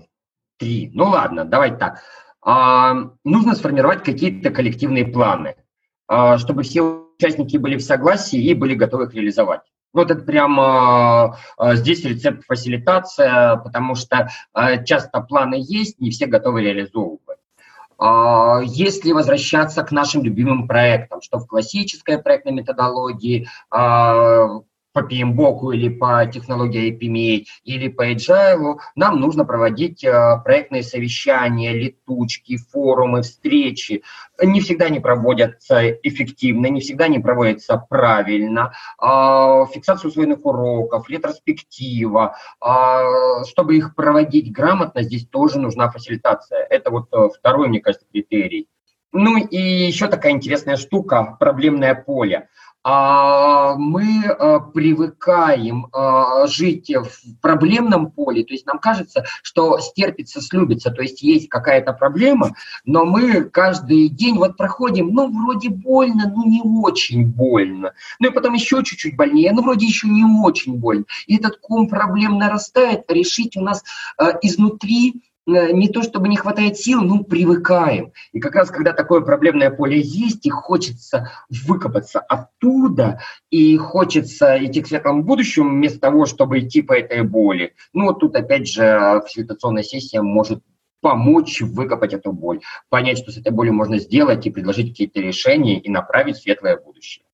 три. 0.57 0.91
Ну 0.93 1.05
ладно, 1.05 1.45
давай 1.45 1.77
так. 1.77 2.01
А, 2.43 2.93
нужно 3.23 3.55
сформировать 3.55 4.03
какие-то 4.03 4.49
коллективные 4.49 5.05
планы, 5.05 5.55
а, 6.07 6.37
чтобы 6.39 6.63
все 6.63 6.81
участники 7.17 7.57
были 7.57 7.77
в 7.77 7.83
согласии 7.83 8.41
и 8.41 8.55
были 8.55 8.73
готовы 8.73 9.05
их 9.05 9.13
реализовать. 9.13 9.61
Вот 9.93 10.09
это 10.09 10.23
прямо 10.23 11.37
а, 11.57 11.75
здесь 11.75 12.03
рецепт 12.03 12.45
фасилитация, 12.45 13.57
потому 13.57 13.93
что 13.95 14.29
часто 14.85 15.21
планы 15.21 15.55
есть, 15.59 15.99
не 15.99 16.09
все 16.09 16.25
готовы 16.25 16.63
реализовывать. 16.63 17.37
А, 17.99 18.61
если 18.63 19.11
возвращаться 19.11 19.83
к 19.83 19.91
нашим 19.91 20.23
любимым 20.23 20.67
проектам, 20.67 21.21
что 21.21 21.37
в 21.37 21.45
классической 21.45 22.17
проектной 22.17 22.53
методологии, 22.53 23.47
по 24.93 24.99
PMBOK 24.99 25.73
или 25.73 25.89
по 25.89 26.25
технологии 26.25 26.91
IPMA 26.91 27.45
или 27.63 27.87
по 27.87 28.11
Agile, 28.11 28.77
нам 28.95 29.19
нужно 29.19 29.45
проводить 29.45 30.03
э, 30.03 30.41
проектные 30.43 30.83
совещания, 30.83 31.73
летучки, 31.73 32.57
форумы, 32.57 33.21
встречи. 33.21 34.03
Не 34.41 34.59
всегда 34.61 34.85
они 34.85 34.99
проводятся 34.99 35.91
эффективно, 35.91 36.67
не 36.67 36.81
всегда 36.81 37.05
они 37.05 37.19
проводятся 37.19 37.77
правильно. 37.89 38.73
А, 38.97 39.65
фиксацию 39.67 40.09
усвоенных 40.09 40.45
уроков, 40.45 41.09
ретроспектива. 41.09 42.35
А, 42.59 43.43
чтобы 43.45 43.77
их 43.77 43.95
проводить 43.95 44.51
грамотно, 44.51 45.03
здесь 45.03 45.27
тоже 45.27 45.59
нужна 45.59 45.89
фасилитация. 45.89 46.65
Это 46.69 46.91
вот 46.91 47.07
э, 47.13 47.29
второй, 47.37 47.69
мне 47.69 47.79
кажется, 47.79 48.07
критерий. 48.11 48.67
Ну 49.13 49.37
и 49.37 49.57
еще 49.57 50.07
такая 50.07 50.31
интересная 50.31 50.77
штука– 50.77 51.35
проблемное 51.39 51.95
поле. 51.95 52.47
А, 52.83 53.75
мы 53.75 54.25
а, 54.25 54.59
привыкаем 54.59 55.87
а, 55.91 56.47
жить 56.47 56.89
в 56.89 57.39
проблемном 57.39 58.09
поле, 58.09 58.43
то 58.43 58.53
есть 58.53 58.65
нам 58.65 58.79
кажется, 58.79 59.23
что 59.43 59.79
стерпится, 59.79 60.41
слюбится, 60.41 60.89
то 60.89 61.03
есть 61.03 61.21
есть 61.21 61.47
какая-то 61.47 61.93
проблема, 61.93 62.55
но 62.83 63.05
мы 63.05 63.43
каждый 63.43 64.09
день 64.09 64.37
вот 64.37 64.57
проходим, 64.57 65.09
ну, 65.09 65.31
вроде 65.31 65.69
больно, 65.69 66.31
ну, 66.35 66.43
не 66.49 66.61
очень 66.63 67.27
больно, 67.27 67.93
ну, 68.19 68.29
и 68.29 68.33
потом 68.33 68.53
еще 68.53 68.83
чуть-чуть 68.83 69.15
больнее, 69.15 69.51
ну, 69.51 69.61
вроде 69.61 69.85
еще 69.85 70.07
не 70.07 70.25
очень 70.25 70.79
больно. 70.79 71.05
И 71.27 71.35
этот 71.35 71.57
ком 71.57 71.87
проблем 71.87 72.39
нарастает, 72.39 73.11
решить 73.11 73.55
у 73.57 73.61
нас 73.61 73.83
изнутри 74.41 75.21
не 75.47 75.89
то 75.89 76.03
чтобы 76.03 76.27
не 76.27 76.37
хватает 76.37 76.77
сил, 76.77 77.01
ну, 77.01 77.23
привыкаем. 77.23 78.13
И 78.31 78.39
как 78.39 78.55
раз, 78.55 78.69
когда 78.69 78.93
такое 78.93 79.21
проблемное 79.21 79.71
поле 79.71 79.99
есть, 79.99 80.45
и 80.45 80.49
хочется 80.49 81.31
выкопаться 81.65 82.19
оттуда, 82.19 83.19
и 83.49 83.75
хочется 83.77 84.63
идти 84.63 84.81
к 84.81 84.87
светлому 84.87 85.23
будущему, 85.23 85.69
вместо 85.69 85.99
того, 85.99 86.25
чтобы 86.25 86.59
идти 86.59 86.81
по 86.81 86.93
этой 86.93 87.23
боли. 87.23 87.73
Ну, 87.93 88.05
вот 88.05 88.19
тут, 88.19 88.35
опять 88.35 88.67
же, 88.67 89.21
фасилитационная 89.23 89.83
сессия 89.83 90.21
может 90.21 90.63
помочь 91.01 91.61
выкопать 91.61 92.13
эту 92.13 92.31
боль, 92.31 92.61
понять, 92.89 93.17
что 93.17 93.31
с 93.31 93.37
этой 93.37 93.51
болью 93.51 93.73
можно 93.73 93.97
сделать, 93.97 94.45
и 94.45 94.51
предложить 94.51 94.89
какие-то 94.89 95.19
решения, 95.19 95.79
и 95.79 95.89
направить 95.89 96.37
светлое 96.37 96.77
будущее. 96.77 97.25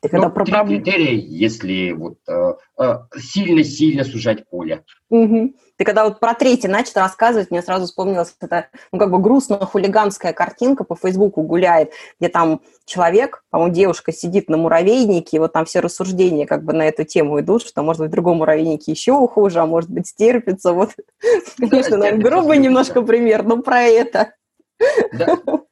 Так 0.00 0.12
ну, 0.12 0.18
это 0.20 0.30
про 0.30 0.44
три 0.44 0.54
критерия, 0.54 1.14
если 1.14 1.90
вот 1.90 2.18
э, 2.28 2.52
э, 2.78 2.94
сильно-сильно 3.18 4.04
сужать 4.04 4.48
поле. 4.48 4.84
Угу. 5.10 5.54
Ты 5.76 5.84
когда 5.84 6.04
вот 6.04 6.20
про 6.20 6.34
третий 6.34 6.68
начал 6.68 7.00
рассказывать, 7.00 7.50
мне 7.50 7.62
сразу 7.62 7.86
вспомнилась 7.86 8.34
эта, 8.40 8.68
ну, 8.92 8.98
как 9.00 9.10
бы 9.10 9.18
грустная 9.18 9.58
хулиганская 9.58 10.32
картинка 10.32 10.84
по 10.84 10.94
Фейсбуку 10.94 11.42
гуляет, 11.42 11.90
где 12.20 12.28
там 12.28 12.60
человек, 12.84 13.42
по-моему, 13.50 13.74
девушка 13.74 14.12
сидит 14.12 14.48
на 14.48 14.56
муравейнике, 14.56 15.36
и 15.36 15.40
вот 15.40 15.52
там 15.52 15.64
все 15.64 15.80
рассуждения 15.80 16.46
как 16.46 16.62
бы 16.62 16.72
на 16.72 16.86
эту 16.86 17.04
тему 17.04 17.40
идут, 17.40 17.62
что, 17.62 17.82
может 17.82 18.00
быть, 18.02 18.10
в 18.10 18.12
другом 18.12 18.38
муравейнике 18.38 18.92
еще 18.92 19.26
хуже, 19.26 19.58
а 19.58 19.66
может 19.66 19.90
быть, 19.90 20.06
стерпится. 20.06 20.72
Вот, 20.72 20.90
конечно, 21.58 21.96
наверное, 21.96 22.24
грубый 22.24 22.58
немножко 22.58 23.02
пример, 23.02 23.42
но 23.42 23.62
про 23.62 23.82
это. 23.82 24.34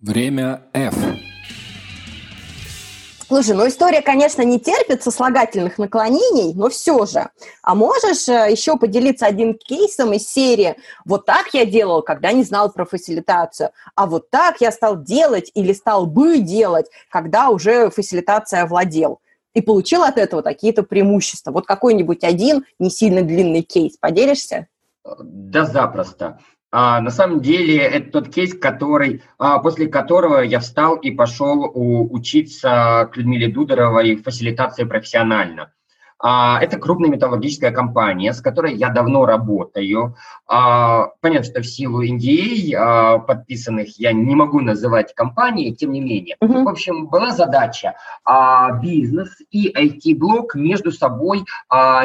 Время 0.00 0.62
F. 0.72 0.94
Слушай, 3.28 3.56
ну 3.56 3.68
история, 3.68 4.00
конечно, 4.00 4.40
не 4.40 4.58
терпит 4.58 5.02
сослагательных 5.02 5.76
наклонений, 5.76 6.54
но 6.54 6.70
все 6.70 7.04
же. 7.04 7.28
А 7.62 7.74
можешь 7.74 8.26
э, 8.26 8.50
еще 8.50 8.78
поделиться 8.78 9.26
одним 9.26 9.52
кейсом 9.52 10.14
из 10.14 10.26
серии 10.26 10.76
«Вот 11.04 11.26
так 11.26 11.48
я 11.52 11.66
делал, 11.66 12.00
когда 12.00 12.32
не 12.32 12.42
знал 12.42 12.72
про 12.72 12.86
фасилитацию, 12.86 13.68
а 13.94 14.06
вот 14.06 14.30
так 14.30 14.62
я 14.62 14.72
стал 14.72 15.02
делать 15.02 15.50
или 15.54 15.74
стал 15.74 16.06
бы 16.06 16.38
делать, 16.38 16.86
когда 17.10 17.50
уже 17.50 17.90
фасилитация 17.90 18.64
владел» 18.64 19.20
и 19.52 19.60
получил 19.60 20.04
от 20.04 20.16
этого 20.16 20.40
какие-то 20.40 20.82
преимущества. 20.82 21.50
Вот 21.50 21.66
какой-нибудь 21.66 22.24
один 22.24 22.64
не 22.78 22.88
сильно 22.90 23.20
длинный 23.20 23.62
кейс. 23.62 23.98
Поделишься? 23.98 24.68
Да, 25.04 25.66
запросто. 25.66 26.38
А, 26.70 27.00
на 27.00 27.10
самом 27.10 27.40
деле 27.40 27.78
это 27.78 28.10
тот 28.10 28.28
кейс, 28.28 28.54
который, 28.54 29.22
а, 29.38 29.58
после 29.58 29.86
которого 29.86 30.40
я 30.40 30.60
встал 30.60 30.96
и 30.96 31.10
пошел 31.10 31.62
у, 31.64 32.14
учиться 32.14 33.08
к 33.12 33.16
Людмиле 33.16 33.48
Дудоровой 33.48 34.16
фасилитации 34.16 34.84
профессионально. 34.84 35.72
А, 36.20 36.60
это 36.60 36.78
крупная 36.78 37.10
металлургическая 37.10 37.70
компания, 37.70 38.32
с 38.32 38.40
которой 38.40 38.74
я 38.74 38.88
давно 38.88 39.24
работаю. 39.24 40.16
А, 40.48 41.08
понятно, 41.20 41.48
что 41.48 41.60
в 41.60 41.66
силу 41.66 42.04
NDA 42.04 42.74
а, 42.74 43.18
подписанных 43.18 43.98
я 43.98 44.12
не 44.12 44.34
могу 44.34 44.60
называть 44.60 45.14
компании, 45.14 45.70
тем 45.72 45.92
не 45.92 46.00
менее. 46.00 46.36
Uh-huh. 46.42 46.64
В 46.64 46.68
общем, 46.68 47.06
была 47.06 47.30
задача 47.30 47.94
бизнес 48.82 49.30
и 49.50 49.72
IT-блок 49.72 50.54
между 50.54 50.92
собой 50.92 51.44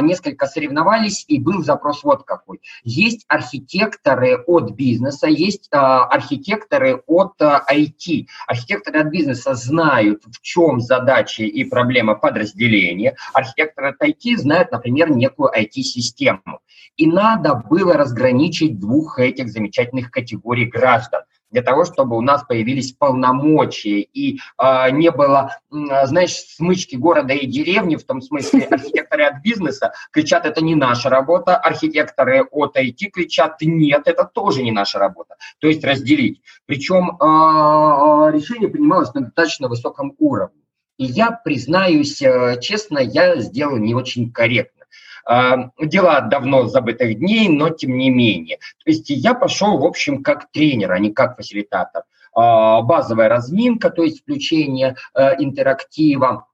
несколько 0.02 0.46
соревновались, 0.46 1.26
и 1.28 1.40
был 1.40 1.64
запрос 1.64 2.04
вот 2.04 2.24
какой. 2.24 2.62
Есть 2.84 3.26
архитекторы 3.28 4.38
от 4.38 4.72
бизнеса, 4.72 5.28
есть 5.28 5.68
архитекторы 5.72 7.02
от 7.08 7.34
IT. 7.42 8.28
Архитекторы 8.48 9.02
от 9.02 9.08
бизнеса 9.08 9.54
знают, 9.54 10.24
в 10.26 10.42
чем 10.42 10.80
задача 10.80 11.44
и 11.44 11.64
проблема 11.64 12.16
подразделения. 12.16 13.16
Архитекторы 13.34 13.94
IT 14.04 14.38
знают, 14.38 14.72
например, 14.72 15.10
некую 15.12 15.52
IT-систему. 15.52 16.60
И 16.96 17.08
надо 17.08 17.56
было 17.56 17.94
разграничить 17.94 18.80
двух 18.80 19.20
этих 19.20 19.50
замечательных 19.50 20.12
категорий 20.12 20.66
граждан 20.66 21.24
для 21.54 21.62
того, 21.62 21.86
чтобы 21.86 22.18
у 22.18 22.22
нас 22.22 22.44
появились 22.44 22.94
полномочия 22.94 24.02
и 24.02 24.40
э, 24.58 24.92
не 24.92 25.12
было, 25.12 25.56
э, 25.72 26.08
знаешь, 26.08 26.34
смычки 26.34 26.96
города 26.96 27.34
и 27.34 27.46
деревни, 27.46 27.96
в 27.96 28.04
том 28.04 28.22
смысле 28.22 28.64
архитекторы 28.72 29.26
от 29.26 29.42
бизнеса 29.44 29.94
кричат, 30.12 30.46
это 30.46 30.62
не 30.64 30.74
наша 30.74 31.10
работа, 31.10 31.56
архитекторы 31.56 32.44
от 32.44 32.76
IT 32.76 33.12
кричат, 33.14 33.58
нет, 33.62 34.08
это 34.08 34.26
тоже 34.26 34.64
не 34.64 34.72
наша 34.72 34.98
работа. 34.98 35.36
То 35.60 35.68
есть 35.68 35.84
разделить. 35.84 36.42
Причем 36.66 37.12
э, 37.12 38.32
решение 38.32 38.68
принималось 38.68 39.14
на 39.14 39.22
достаточно 39.22 39.68
высоком 39.68 40.16
уровне. 40.18 40.63
И 40.98 41.06
я, 41.06 41.32
признаюсь 41.32 42.22
э, 42.22 42.60
честно, 42.62 43.00
я 43.00 43.38
сделал 43.38 43.78
не 43.78 43.96
очень 43.96 44.32
корректно. 44.32 44.84
А, 45.26 45.70
дела 45.80 46.22
давно 46.22 46.68
забытых 46.68 47.18
дней, 47.18 47.48
но 47.48 47.70
тем 47.70 47.98
не 47.98 48.10
менее. 48.10 48.58
То 48.84 48.92
есть 48.92 49.10
я 49.10 49.34
пошел, 49.34 49.78
в 49.78 49.86
общем, 49.86 50.22
как 50.22 50.52
тренер, 50.52 50.92
а 50.92 51.00
не 51.00 51.12
как 51.12 51.38
фасилитатор. 51.38 52.04
А, 52.34 52.82
базовая 52.82 53.30
разминка, 53.30 53.90
то 53.90 54.04
есть 54.04 54.22
включение 54.22 54.96
э, 55.14 55.36
интерактива, 55.40 56.48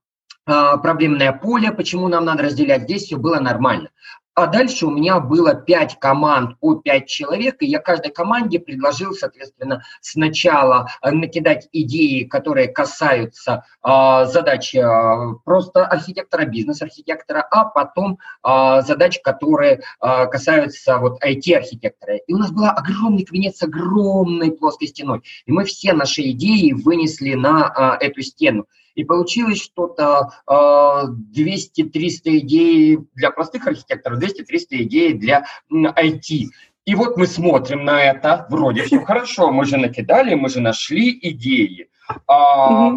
проблемное 0.81 1.31
поле, 1.33 1.71
почему 1.71 2.07
нам 2.07 2.25
надо 2.25 2.43
разделять, 2.43 2.83
здесь 2.83 3.03
все 3.03 3.17
было 3.17 3.39
нормально. 3.39 3.89
А 4.39 4.47
дальше 4.47 4.85
у 4.85 4.89
меня 4.89 5.19
было 5.19 5.53
5 5.53 5.99
команд 5.99 6.57
по 6.61 6.75
5 6.75 7.07
человек, 7.07 7.57
и 7.59 7.65
я 7.65 7.79
каждой 7.79 8.11
команде 8.11 8.57
предложил, 8.57 9.11
соответственно, 9.13 9.83
сначала 9.99 10.87
э, 11.01 11.11
накидать 11.11 11.67
идеи, 11.73 12.23
которые 12.23 12.69
касаются 12.69 13.65
э, 13.83 14.25
задач 14.27 14.73
э, 14.73 14.81
просто 15.43 15.85
архитектора, 15.85 16.45
бизнес-архитектора, 16.45 17.45
а 17.51 17.65
потом 17.65 18.17
э, 18.47 18.81
задач, 18.87 19.19
которые 19.21 19.81
э, 20.01 20.27
касаются 20.27 20.99
вот 20.99 21.21
IT-архитектора. 21.21 22.15
И 22.25 22.33
у 22.33 22.37
нас 22.37 22.51
был 22.51 22.63
огромный 22.63 23.25
кабинет 23.25 23.57
с 23.57 23.63
огромной 23.63 24.53
плоской 24.53 24.87
стеной, 24.87 25.21
и 25.47 25.51
мы 25.51 25.65
все 25.65 25.91
наши 25.91 26.21
идеи 26.31 26.71
вынесли 26.71 27.33
на 27.33 27.97
э, 27.99 28.05
эту 28.05 28.21
стену. 28.21 28.67
И 28.99 29.05
получилось 29.05 29.61
что-то 29.61 30.27
э, 30.29 30.51
а, 30.51 31.05
200-300 31.07 32.39
идей 32.39 32.99
для 33.15 33.31
простых 33.31 33.65
архитекторов, 33.65 34.19
200-300 34.19 34.65
идей 34.71 35.13
для 35.13 35.45
IT. 35.71 36.47
И 36.83 36.95
вот 36.95 37.15
мы 37.15 37.25
смотрим 37.25 37.85
на 37.85 38.03
это, 38.03 38.45
вроде 38.49 38.83
все 38.83 38.99
хорошо, 38.99 39.53
мы 39.53 39.63
же 39.63 39.77
накидали, 39.77 40.35
мы 40.35 40.49
же 40.49 40.59
нашли 40.59 41.17
идеи. 41.21 41.87
А, 42.27 42.91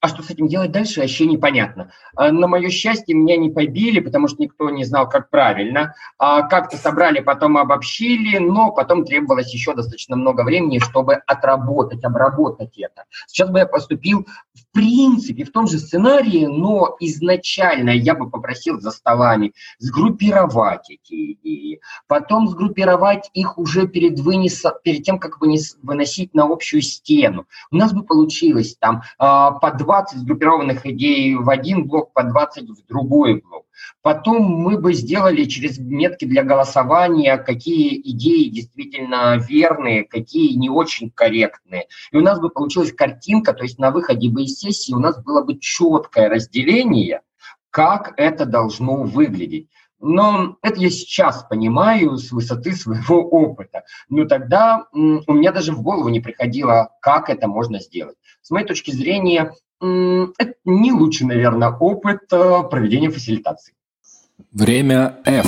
а 0.00 0.08
что 0.08 0.22
с 0.22 0.30
этим 0.30 0.48
делать 0.48 0.70
дальше, 0.70 1.00
вообще 1.00 1.26
непонятно. 1.26 1.90
А, 2.14 2.30
на 2.30 2.46
мое 2.46 2.70
счастье, 2.70 3.14
меня 3.14 3.36
не 3.36 3.50
побили, 3.50 4.00
потому 4.00 4.28
что 4.28 4.42
никто 4.42 4.70
не 4.70 4.84
знал, 4.84 5.08
как 5.08 5.30
правильно. 5.30 5.94
А, 6.18 6.42
как-то 6.42 6.76
собрали, 6.76 7.20
потом 7.20 7.56
обобщили, 7.56 8.38
но 8.38 8.72
потом 8.72 9.04
требовалось 9.04 9.52
еще 9.52 9.74
достаточно 9.74 10.16
много 10.16 10.42
времени, 10.42 10.78
чтобы 10.78 11.14
отработать, 11.14 12.04
обработать 12.04 12.78
это. 12.78 13.04
Сейчас 13.26 13.50
бы 13.50 13.58
я 13.58 13.66
поступил 13.66 14.26
в 14.54 14.72
принципе 14.72 15.44
в 15.44 15.52
том 15.52 15.66
же 15.66 15.78
сценарии, 15.78 16.46
но 16.46 16.96
изначально 17.00 17.90
я 17.90 18.14
бы 18.14 18.30
попросил 18.30 18.80
за 18.80 18.90
столами 18.90 19.52
сгруппировать 19.78 20.90
эти 20.90 21.32
идеи, 21.32 21.80
потом 22.06 22.48
сгруппировать 22.48 23.30
их 23.34 23.58
уже 23.58 23.88
перед, 23.88 24.20
вынеса, 24.20 24.74
перед 24.82 25.02
тем, 25.02 25.18
как 25.18 25.40
вынес, 25.40 25.76
выносить 25.82 26.34
на 26.34 26.44
общую 26.44 26.82
стену. 26.82 27.46
У 27.70 27.76
нас 27.76 27.92
бы 27.92 28.04
получилось 28.04 28.76
там 28.78 29.02
а, 29.18 29.52
по 29.52 29.70
20 29.88 30.18
сгруппированных 30.18 30.84
идей 30.84 31.34
в 31.34 31.48
один 31.48 31.88
блок, 31.88 32.12
по 32.12 32.22
20 32.22 32.68
в 32.68 32.86
другой 32.86 33.40
блок. 33.40 33.64
Потом 34.02 34.42
мы 34.42 34.78
бы 34.78 34.92
сделали 34.92 35.44
через 35.44 35.78
метки 35.78 36.26
для 36.26 36.44
голосования, 36.44 37.38
какие 37.38 37.98
идеи 38.10 38.50
действительно 38.50 39.38
верные, 39.38 40.04
какие 40.04 40.56
не 40.56 40.68
очень 40.68 41.10
корректные. 41.10 41.86
И 42.12 42.18
у 42.18 42.20
нас 42.20 42.38
бы 42.38 42.50
получилась 42.50 42.92
картинка, 42.92 43.54
то 43.54 43.62
есть 43.62 43.78
на 43.78 43.90
выходе 43.90 44.28
бы 44.28 44.42
из 44.42 44.58
сессии 44.58 44.92
у 44.92 44.98
нас 44.98 45.22
было 45.24 45.42
бы 45.42 45.58
четкое 45.58 46.28
разделение, 46.28 47.22
как 47.70 48.12
это 48.18 48.44
должно 48.44 49.04
выглядеть. 49.04 49.68
Но 50.00 50.58
это 50.62 50.78
я 50.80 50.90
сейчас 50.90 51.44
понимаю 51.44 52.18
с 52.18 52.30
высоты 52.30 52.72
своего 52.72 53.22
опыта. 53.22 53.84
Но 54.10 54.26
тогда 54.26 54.84
у 54.92 55.32
меня 55.32 55.50
даже 55.50 55.72
в 55.72 55.82
голову 55.82 56.10
не 56.10 56.20
приходило, 56.20 56.90
как 57.00 57.30
это 57.30 57.48
можно 57.48 57.80
сделать. 57.80 58.16
С 58.42 58.50
моей 58.50 58.66
точки 58.66 58.90
зрения, 58.92 59.54
это 59.80 60.54
не 60.64 60.92
лучший, 60.92 61.26
наверное, 61.26 61.70
опыт 61.70 62.22
э, 62.32 62.62
проведения 62.70 63.10
фасилитации. 63.10 63.74
Время 64.52 65.16
F. 65.24 65.46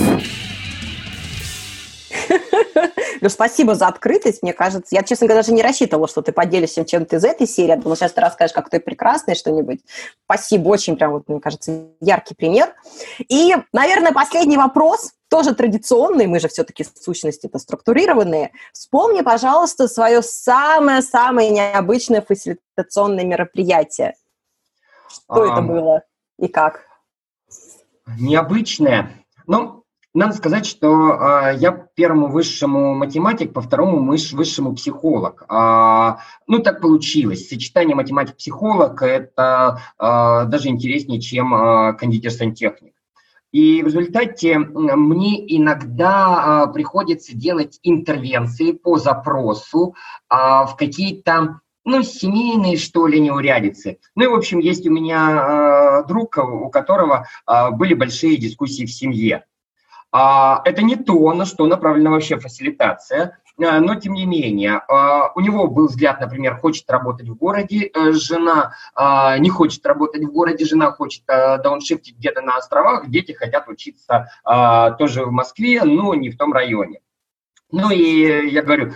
Ну, 3.21 3.29
спасибо 3.29 3.75
за 3.75 3.87
открытость, 3.87 4.43
мне 4.43 4.53
кажется. 4.53 4.95
Я, 4.95 5.03
честно 5.03 5.27
говоря, 5.27 5.43
даже 5.43 5.53
не 5.53 5.63
рассчитывала, 5.63 6.09
что 6.09 6.23
ты 6.23 6.33
поделишься 6.33 6.85
чем-то 6.85 7.17
из 7.17 7.25
этой 7.25 7.47
серии. 7.47 7.69
Я 7.69 7.77
думала, 7.77 7.97
сейчас 7.97 8.13
ты 8.13 8.21
расскажешь, 8.21 8.55
как 8.55 8.71
ты 8.71 8.81
прекрасный 8.81 9.35
что-нибудь. 9.35 9.81
Спасибо, 10.25 10.69
очень 10.69 10.97
прям, 10.97 11.13
вот, 11.13 11.29
мне 11.29 11.41
кажется, 11.41 11.89
яркий 12.01 12.35
пример. 12.35 12.75
И, 13.29 13.55
наверное, 13.73 14.13
последний 14.13 14.57
вопрос, 14.57 15.13
тоже 15.29 15.55
традиционный, 15.55 16.27
мы 16.27 16.41
же 16.41 16.49
все-таки 16.49 16.83
в 16.83 16.93
сущности 16.99 17.47
это 17.47 17.59
структурированные. 17.59 18.53
Вспомни, 18.73 19.21
пожалуйста, 19.21 19.87
свое 19.87 20.23
самое-самое 20.23 21.51
необычное 21.51 22.23
фасилитационное 22.23 23.25
мероприятие. 23.25 24.15
Что 25.11 25.43
а, 25.43 25.53
это 25.53 25.63
было 25.63 26.03
и 26.39 26.49
как? 26.49 26.87
Необычное? 28.19 29.25
Ну, 29.47 29.85
надо 30.15 30.33
сказать, 30.35 30.67
что 30.67 31.15
э, 31.15 31.57
я 31.59 31.73
первому 31.95 32.29
высшему 32.29 32.95
математик, 32.95 33.53
по 33.53 33.61
второму 33.61 34.05
высшему 34.05 34.75
психолог. 34.75 35.45
А, 35.49 36.21
ну, 36.47 36.61
так 36.61 36.81
получилось. 36.81 37.49
Сочетание 37.49 37.95
математик-психолог– 37.95 39.03
это 39.03 39.81
а, 39.99 40.45
даже 40.45 40.69
интереснее, 40.69 41.21
чем 41.21 41.55
а, 41.55 41.93
кондитер-сантехник. 41.93 42.95
И 43.53 43.83
в 43.83 43.87
результате 43.87 44.59
мне 44.59 45.57
иногда 45.57 46.63
а, 46.63 46.67
приходится 46.69 47.37
делать 47.37 47.81
интервенции 47.83 48.73
по 48.73 48.97
запросу 48.97 49.95
а, 50.29 50.67
в 50.67 50.77
какие-то 50.77 51.61
ну, 51.91 52.03
семейные, 52.03 52.77
что 52.77 53.07
ли, 53.07 53.21
неурядицы. 53.21 53.99
Ну 54.15 54.25
и, 54.25 54.29
в 54.29 54.35
общем, 54.35 54.59
есть 54.59 54.87
у 54.87 54.91
меня 54.91 56.03
э, 56.03 56.09
друг, 56.09 56.39
у 56.39 56.71
которого 56.71 57.27
э, 57.47 57.71
были 57.71 57.95
большие 57.95 58.37
дискуссии 58.37 58.87
в 58.87 58.93
семье. 58.93 59.45
А, 60.13 60.61
это 60.65 60.83
не 60.83 60.97
то, 60.97 61.33
на 61.35 61.45
что 61.45 61.67
направлена 61.67 62.11
вообще 62.11 62.37
фасилитация, 62.39 63.39
а, 63.63 63.81
но 63.81 63.95
тем 63.95 64.15
не 64.15 64.27
менее, 64.27 64.83
а, 64.89 65.31
у 65.35 65.41
него 65.41 65.69
был 65.69 65.87
взгляд, 65.87 66.21
например, 66.21 66.57
хочет 66.57 66.91
работать 66.91 67.29
в 67.29 67.37
городе, 67.37 67.91
э, 67.95 68.13
жена 68.13 68.75
не 69.39 69.51
хочет 69.51 69.85
работать 69.87 70.25
в 70.25 70.33
городе, 70.33 70.65
жена 70.65 70.91
хочет 70.91 71.23
э, 71.29 71.59
дауншифтить 71.59 72.17
где-то 72.17 72.41
на 72.41 72.57
островах, 72.57 73.09
дети 73.09 73.33
хотят 73.33 73.69
учиться 73.69 74.31
тоже 74.99 75.25
в 75.25 75.31
Москве, 75.31 75.83
но 75.85 76.15
не 76.15 76.31
в 76.31 76.37
том 76.37 76.53
районе. 76.53 77.01
Ну 77.73 77.91
и 77.91 78.51
я 78.51 78.63
говорю, 78.63 78.93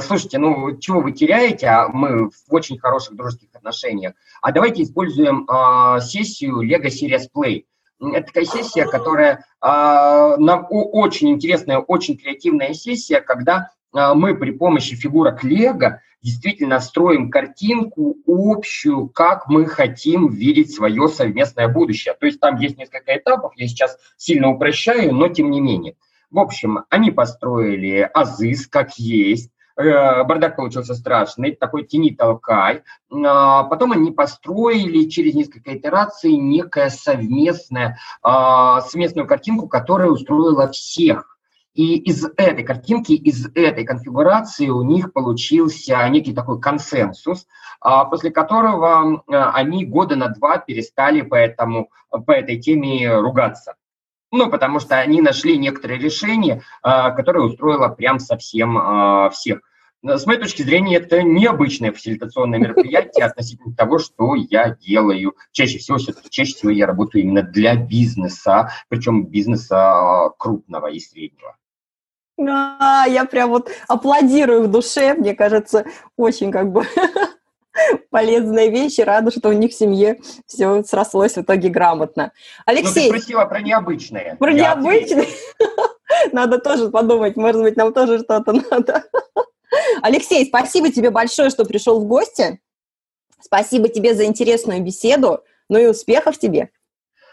слушайте, 0.00 0.38
ну 0.38 0.76
чего 0.78 1.00
вы 1.00 1.12
теряете, 1.12 1.66
а 1.68 1.88
мы 1.88 2.28
в 2.28 2.34
очень 2.48 2.78
хороших 2.78 3.16
дружеских 3.16 3.48
отношениях, 3.54 4.14
а 4.40 4.52
давайте 4.52 4.82
используем 4.82 5.48
сессию 6.00 6.60
Lego 6.60 6.86
Serious 6.86 7.28
Play. 7.34 7.64
Это 8.00 8.26
такая 8.26 8.44
сессия, 8.44 8.86
которая 8.86 9.34
э, 9.34 9.40
нам 9.62 10.66
очень 10.68 11.30
интересная, 11.30 11.78
очень 11.78 12.18
креативная 12.18 12.74
сессия, 12.74 13.20
когда 13.20 13.70
мы 13.92 14.34
при 14.34 14.50
помощи 14.50 14.96
фигурок 14.96 15.44
Лего 15.44 16.00
действительно 16.22 16.80
строим 16.80 17.30
картинку 17.30 18.16
общую, 18.26 19.08
как 19.08 19.48
мы 19.48 19.66
хотим 19.66 20.28
видеть 20.28 20.74
свое 20.74 21.08
совместное 21.08 21.68
будущее. 21.68 22.14
То 22.18 22.26
есть 22.26 22.40
там 22.40 22.56
есть 22.56 22.78
несколько 22.78 23.16
этапов, 23.16 23.52
я 23.56 23.68
сейчас 23.68 23.98
сильно 24.16 24.48
упрощаю, 24.48 25.12
но 25.12 25.28
тем 25.28 25.50
не 25.50 25.60
менее. 25.60 25.94
В 26.32 26.38
общем, 26.40 26.80
они 26.90 27.12
построили 27.12 28.10
АЗИС 28.12 28.66
как 28.66 28.98
есть, 28.98 29.52
Э, 29.76 30.24
бардак 30.24 30.56
получился 30.56 30.94
страшный, 30.94 31.52
такой 31.52 31.84
тени 31.84 32.10
толкай. 32.10 32.82
А, 33.10 33.64
потом 33.64 33.92
они 33.92 34.10
построили 34.10 35.08
через 35.08 35.34
несколько 35.34 35.76
итераций 35.76 36.36
некое 36.36 36.90
совместное, 36.90 37.98
а, 38.22 38.82
совместную 38.82 39.26
картинку, 39.26 39.68
которая 39.68 40.08
устроила 40.08 40.70
всех. 40.70 41.38
И 41.74 41.96
из 41.96 42.26
этой 42.36 42.64
картинки, 42.64 43.12
из 43.12 43.46
этой 43.54 43.84
конфигурации 43.84 44.68
у 44.68 44.82
них 44.82 45.14
получился 45.14 46.06
некий 46.10 46.34
такой 46.34 46.60
консенсус, 46.60 47.46
после 48.10 48.30
которого 48.30 49.24
они 49.26 49.86
года 49.86 50.14
на 50.14 50.28
два 50.28 50.58
перестали 50.58 51.22
по, 51.22 51.34
этому, 51.34 51.88
по 52.10 52.30
этой 52.30 52.58
теме 52.60 53.10
ругаться. 53.18 53.74
Ну, 54.32 54.50
потому 54.50 54.80
что 54.80 54.98
они 54.98 55.20
нашли 55.20 55.58
некоторые 55.58 56.00
решения, 56.00 56.62
а, 56.82 57.10
которое 57.10 57.44
устроило 57.44 57.88
прям 57.88 58.18
совсем 58.18 58.78
а, 58.78 59.30
всех. 59.30 59.60
С 60.02 60.26
моей 60.26 60.40
точки 60.40 60.62
зрения, 60.62 60.96
это 60.96 61.22
необычное 61.22 61.92
фасилитационное 61.92 62.58
мероприятие 62.58 63.24
относительно 63.24 63.72
того, 63.76 63.98
что 63.98 64.34
я 64.34 64.70
делаю. 64.70 65.36
Чаще 65.52 65.78
всего, 65.78 65.98
чаще 66.28 66.54
всего 66.54 66.72
я 66.72 66.86
работаю 66.86 67.22
именно 67.22 67.42
для 67.42 67.76
бизнеса, 67.76 68.72
причем 68.88 69.26
бизнеса 69.26 69.76
а, 69.76 70.30
крупного 70.30 70.88
и 70.88 70.98
среднего. 70.98 71.56
А, 72.40 73.04
я 73.06 73.26
прям 73.26 73.50
вот 73.50 73.70
аплодирую 73.86 74.64
в 74.64 74.70
душе, 74.70 75.14
мне 75.14 75.34
кажется, 75.34 75.84
очень 76.16 76.50
как 76.50 76.72
бы 76.72 76.84
полезные 78.10 78.70
вещи, 78.70 79.00
рада, 79.00 79.30
что 79.30 79.48
у 79.48 79.52
них 79.52 79.72
в 79.72 79.74
семье 79.74 80.20
все 80.46 80.82
срослось 80.84 81.34
в 81.34 81.42
итоге 81.42 81.68
грамотно. 81.68 82.32
Алексей... 82.66 83.08
Ну, 83.08 83.14
ты 83.14 83.20
спросила 83.20 83.44
про 83.46 83.60
необычное. 83.60 84.36
Про 84.36 84.52
необычное? 84.52 85.26
Надо 86.32 86.58
тоже 86.58 86.90
подумать, 86.90 87.36
может 87.36 87.62
быть, 87.62 87.76
нам 87.76 87.92
тоже 87.92 88.20
что-то 88.20 88.52
надо. 88.52 89.04
Алексей, 90.02 90.46
спасибо 90.46 90.90
тебе 90.90 91.10
большое, 91.10 91.50
что 91.50 91.64
пришел 91.64 92.00
в 92.00 92.06
гости. 92.06 92.60
Спасибо 93.40 93.88
тебе 93.88 94.14
за 94.14 94.24
интересную 94.24 94.82
беседу. 94.82 95.40
Ну 95.68 95.78
и 95.78 95.86
успехов 95.86 96.38
тебе. 96.38 96.70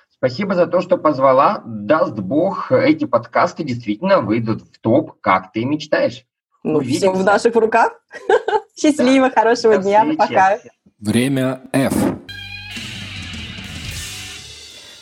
Спасибо 0.09 0.55
за 0.55 0.67
то, 0.67 0.81
что 0.81 0.97
позвала. 0.97 1.61
Даст 1.65 2.13
Бог, 2.13 2.71
эти 2.71 3.05
подкасты 3.05 3.63
действительно 3.63 4.21
выйдут 4.21 4.63
в 4.63 4.79
топ, 4.79 5.19
как 5.21 5.51
ты 5.51 5.63
мечтаешь. 5.65 6.25
Ну, 6.63 6.81
все 6.81 7.11
в 7.11 7.23
наших 7.23 7.55
руках. 7.55 7.93
Счастливо, 8.75 9.29
да. 9.29 9.41
хорошего 9.41 9.77
До 9.77 9.83
дня, 9.83 10.01
встречи. 10.01 10.17
пока. 10.17 10.59
Время 10.99 11.61
F. 11.71 11.93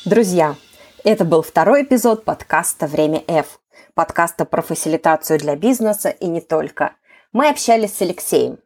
Друзья, 0.06 0.56
это 1.04 1.26
был 1.26 1.42
второй 1.42 1.84
эпизод 1.84 2.24
подкаста 2.24 2.86
«Время 2.88 3.24
F», 3.28 3.60
подкаста 3.94 4.46
про 4.46 4.62
фасилитацию 4.62 5.40
для 5.40 5.56
бизнеса 5.56 6.10
и 6.10 6.28
не 6.28 6.42
только. 6.42 6.96
Мы 7.34 7.50
общались 7.50 7.96
с 7.96 8.02
Алексеем. 8.02 8.60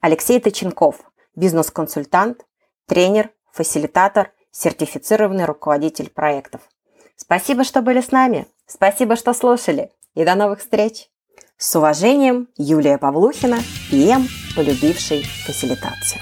Алексей 0.00 0.40
Точенков, 0.40 0.96
бизнес-консультант, 1.34 2.46
тренер, 2.86 3.30
фасилитатор, 3.52 4.30
сертифицированный 4.52 5.44
руководитель 5.44 6.10
проектов. 6.10 6.60
Спасибо, 7.16 7.64
что 7.64 7.82
были 7.82 8.00
с 8.00 8.12
нами. 8.12 8.46
Спасибо, 8.66 9.16
что 9.16 9.32
слушали. 9.34 9.90
И 10.14 10.24
до 10.24 10.34
новых 10.34 10.60
встреч! 10.60 11.10
С 11.58 11.74
уважением, 11.74 12.48
Юлия 12.58 12.98
Павлухина, 12.98 13.56
ПМ, 13.90 14.26
полюбивший 14.54 15.22
фасилитацию. 15.22 16.20